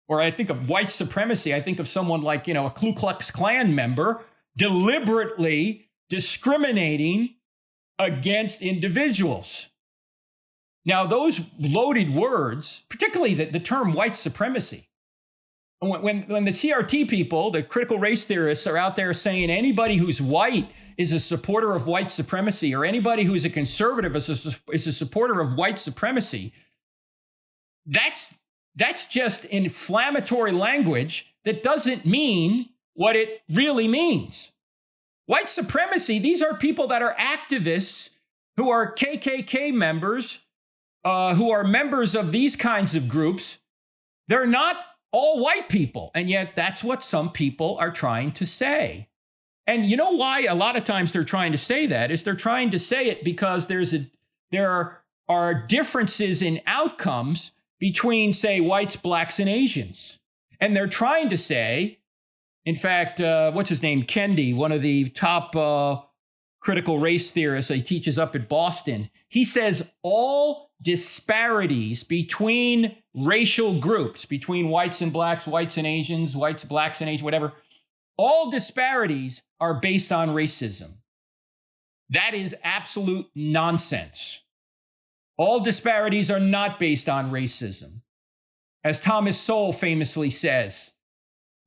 [0.07, 2.93] or I think of white supremacy, I think of someone like, you know, a Ku
[2.93, 4.22] Klux Klan member
[4.57, 7.36] deliberately discriminating
[7.97, 9.67] against individuals.
[10.86, 14.89] Now, those loaded words, particularly the, the term white supremacy,
[15.79, 19.97] when, when, when the CRT people, the critical race theorists, are out there saying anybody
[19.97, 24.73] who's white is a supporter of white supremacy, or anybody who's a conservative is a,
[24.73, 26.53] is a supporter of white supremacy,
[27.86, 28.34] that's,
[28.75, 34.51] that's just inflammatory language that doesn't mean what it really means.
[35.25, 38.09] White supremacy, these are people that are activists
[38.57, 40.39] who are KKK members
[41.04, 43.58] uh, who are members of these kinds of groups,
[44.28, 44.78] they're not
[45.12, 46.12] all white people.
[46.16, 49.10] And yet, that's what some people are trying to say.
[49.68, 52.36] And you know why a lot of times they're trying to say that is they're
[52.36, 54.08] trying to say it because there's a
[54.52, 54.97] there
[55.30, 60.20] are, differences in outcomes between say whites, blacks, and Asians.
[60.60, 61.99] And they're trying to say,
[62.66, 64.04] in fact, uh, what's his name?
[64.04, 66.02] Kendi, one of the top uh,
[66.62, 69.09] critical race theorists, he teaches up at Boston.
[69.28, 76.64] He says all disparities between racial groups, between whites and blacks, whites and Asians, whites,
[76.64, 77.53] blacks and Asians, whatever,
[78.18, 80.93] all disparities are based on racism.
[82.09, 84.41] That is absolute nonsense.
[85.38, 88.01] All disparities are not based on racism.
[88.84, 90.91] As Thomas Sowell famously says,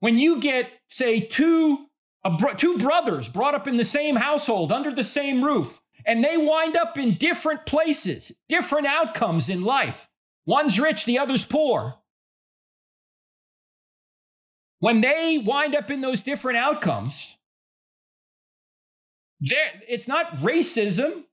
[0.01, 1.84] when you get, say, two,
[2.30, 6.36] bro- two brothers brought up in the same household under the same roof, and they
[6.36, 10.08] wind up in different places, different outcomes in life.
[10.46, 11.96] One's rich, the other's poor.
[14.80, 17.36] When they wind up in those different outcomes,
[19.40, 21.24] it's not racism.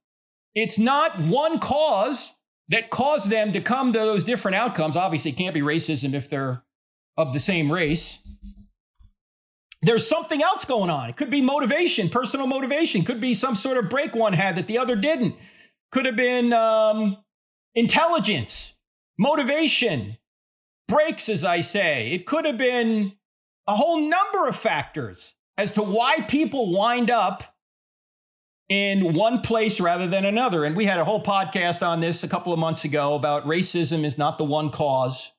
[0.54, 2.34] It's not one cause
[2.68, 4.96] that caused them to come to those different outcomes.
[4.96, 6.62] Obviously, it can't be racism if they're
[7.16, 8.18] of the same race.
[9.82, 11.10] There's something else going on.
[11.10, 13.02] It could be motivation, personal motivation.
[13.02, 15.34] Could be some sort of break one had that the other didn't.
[15.90, 17.16] Could have been um,
[17.74, 18.74] intelligence,
[19.18, 20.18] motivation,
[20.88, 22.12] breaks, as I say.
[22.12, 23.14] It could have been
[23.66, 27.44] a whole number of factors as to why people wind up
[28.68, 30.64] in one place rather than another.
[30.64, 34.04] And we had a whole podcast on this a couple of months ago about racism
[34.04, 35.32] is not the one cause.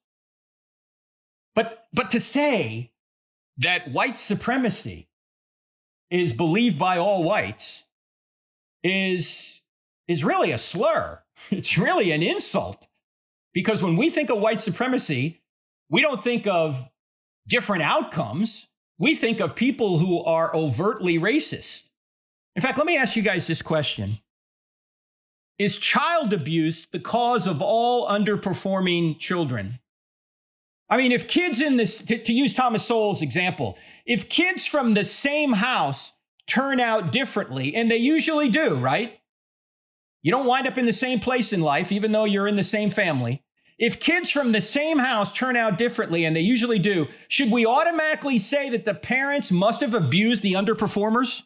[1.56, 2.93] But, but to say
[3.58, 5.08] that white supremacy
[6.10, 7.84] is believed by all whites
[8.84, 9.62] is,
[10.08, 11.20] is really a slur.
[11.50, 12.88] It's really an insult.
[13.54, 15.42] Because when we think of white supremacy,
[15.90, 16.88] we don't think of
[17.48, 18.68] different outcomes.
[18.98, 21.84] We think of people who are overtly racist.
[22.56, 24.20] In fact, let me ask you guys this question
[25.60, 29.80] Is child abuse the cause of all underperforming children?
[30.90, 34.94] I mean, if kids in this, to, to use Thomas Sowell's example, if kids from
[34.94, 36.14] the same house
[36.48, 39.20] turn out differently, and they usually do, right?
[40.22, 42.64] You don't wind up in the same place in life, even though you're in the
[42.64, 43.44] same family.
[43.80, 47.66] If kids from the same house turn out differently, and they usually do, should we
[47.66, 51.44] automatically say that the parents must have abused the underperformers?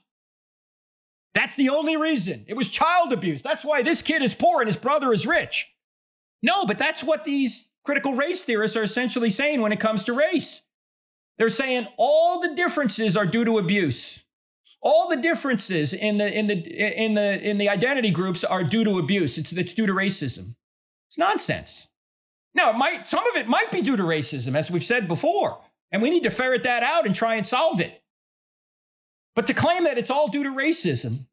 [1.33, 2.45] That's the only reason.
[2.47, 3.41] It was child abuse.
[3.41, 5.67] That's why this kid is poor and his brother is rich.
[6.41, 10.11] No, but that's what these critical race theorists are essentially saying when it comes to
[10.11, 10.61] race.
[11.37, 14.25] They're saying all the differences are due to abuse.
[14.81, 18.83] All the differences in the in the in the in the identity groups are due
[18.83, 19.37] to abuse.
[19.37, 20.55] It's, it's due to racism.
[21.07, 21.87] It's nonsense.
[22.53, 25.57] Now, it might some of it might be due to racism, as we've said before,
[25.89, 28.03] and we need to ferret that out and try and solve it.
[29.33, 31.27] But to claim that it's all due to racism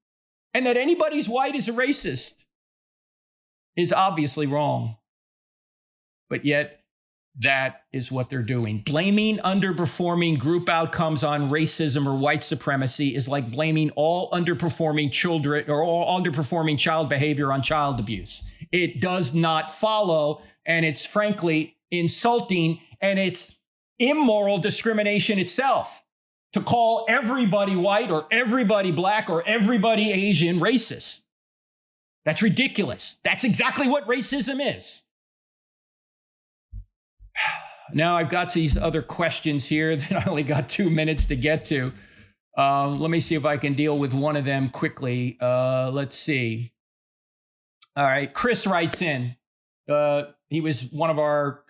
[0.53, 2.35] and that anybody's white is a racist
[3.75, 4.99] is obviously wrong.
[6.35, 6.81] But yet,
[7.39, 8.81] that is what they're doing.
[8.81, 15.71] Blaming underperforming group outcomes on racism or white supremacy is like blaming all underperforming children
[15.71, 18.43] or all underperforming child behavior on child abuse.
[18.73, 23.55] It does not follow, and it's frankly insulting and it's
[24.01, 26.03] immoral discrimination itself
[26.53, 31.21] to call everybody white or everybody black or everybody Asian racist.
[32.25, 33.19] That's ridiculous.
[33.23, 35.03] That's exactly what racism is.
[37.93, 41.65] Now I've got these other questions here that I only got two minutes to get
[41.67, 41.93] to.
[42.57, 45.37] Um, let me see if I can deal with one of them quickly.
[45.41, 46.73] Uh, let's see.
[47.97, 49.37] All right, Chris writes in.
[49.89, 51.65] Uh, he was one of our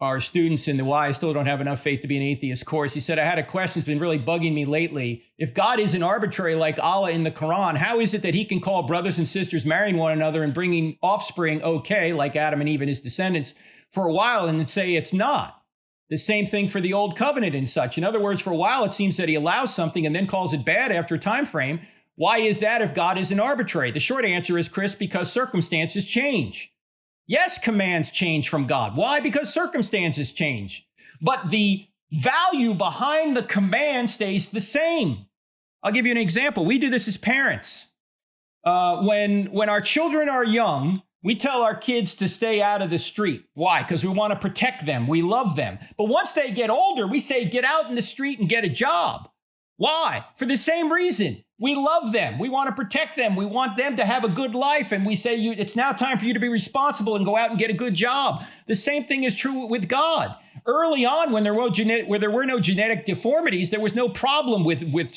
[0.00, 2.64] our students in the Why I Still Don't Have Enough Faith to Be an Atheist
[2.64, 2.94] course.
[2.94, 5.24] He said, I had a question that's been really bugging me lately.
[5.38, 8.60] If God isn't arbitrary like Allah in the Quran, how is it that he can
[8.60, 12.80] call brothers and sisters marrying one another and bringing offspring okay, like Adam and Eve
[12.80, 13.54] and his descendants,
[13.92, 15.62] for a while and then say it's not?
[16.10, 17.98] The same thing for the old covenant and such.
[17.98, 20.54] In other words, for a while it seems that he allows something and then calls
[20.54, 21.80] it bad after a time frame.
[22.16, 23.90] Why is that if God isn't arbitrary?
[23.90, 26.72] The short answer is, Chris, because circumstances change.
[27.26, 28.96] Yes, commands change from God.
[28.96, 29.20] Why?
[29.20, 30.88] Because circumstances change.
[31.20, 35.26] But the value behind the command stays the same.
[35.82, 36.64] I'll give you an example.
[36.64, 37.86] We do this as parents.
[38.64, 42.90] Uh, when, when our children are young, we tell our kids to stay out of
[42.90, 43.44] the street.
[43.54, 43.82] Why?
[43.82, 45.06] Because we want to protect them.
[45.06, 45.78] We love them.
[45.96, 48.68] But once they get older, we say, get out in the street and get a
[48.68, 49.28] job.
[49.76, 50.24] Why?
[50.36, 51.44] For the same reason.
[51.60, 52.38] We love them.
[52.38, 53.34] We want to protect them.
[53.34, 54.92] We want them to have a good life.
[54.92, 57.50] And we say, you, it's now time for you to be responsible and go out
[57.50, 58.44] and get a good job.
[58.68, 60.36] The same thing is true with God.
[60.66, 64.64] Early on, when there were, where there were no genetic deformities, there was no problem
[64.64, 65.14] with, with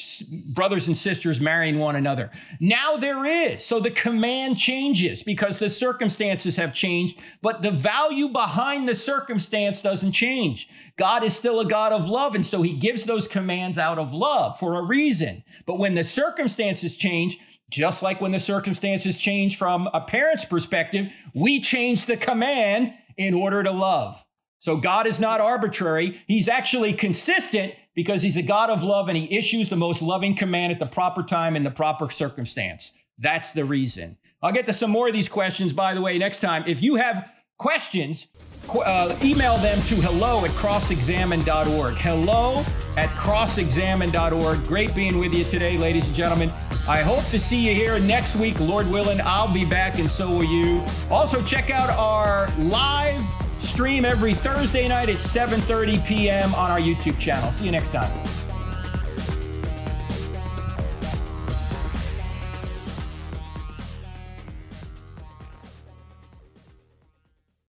[0.53, 2.31] brothers and sisters marrying one another.
[2.61, 3.65] Now there is.
[3.65, 9.81] So the command changes because the circumstances have changed, but the value behind the circumstance
[9.81, 10.69] doesn't change.
[10.95, 12.33] God is still a God of love.
[12.33, 15.43] And so he gives those commands out of love for a reason.
[15.65, 17.37] But when the circumstances change,
[17.69, 23.33] just like when the circumstances change from a parent's perspective, we change the command in
[23.33, 24.23] order to love.
[24.59, 26.21] So God is not arbitrary.
[26.27, 30.35] He's actually consistent because he's a God of love and he issues the most loving
[30.35, 32.91] command at the proper time in the proper circumstance.
[33.17, 34.17] That's the reason.
[34.41, 36.63] I'll get to some more of these questions, by the way, next time.
[36.67, 38.27] If you have questions,
[38.73, 41.95] uh, email them to hello at crossexamined.org.
[41.95, 42.63] Hello
[42.97, 44.63] at crossexamined.org.
[44.67, 46.51] Great being with you today, ladies and gentlemen.
[46.87, 49.19] I hope to see you here next week, Lord willing.
[49.23, 50.83] I'll be back, and so will you.
[51.09, 53.21] Also, check out our live
[53.59, 56.53] stream every Thursday night at 7:30 p.m.
[56.55, 57.51] on our YouTube channel.
[57.51, 58.11] See you next time.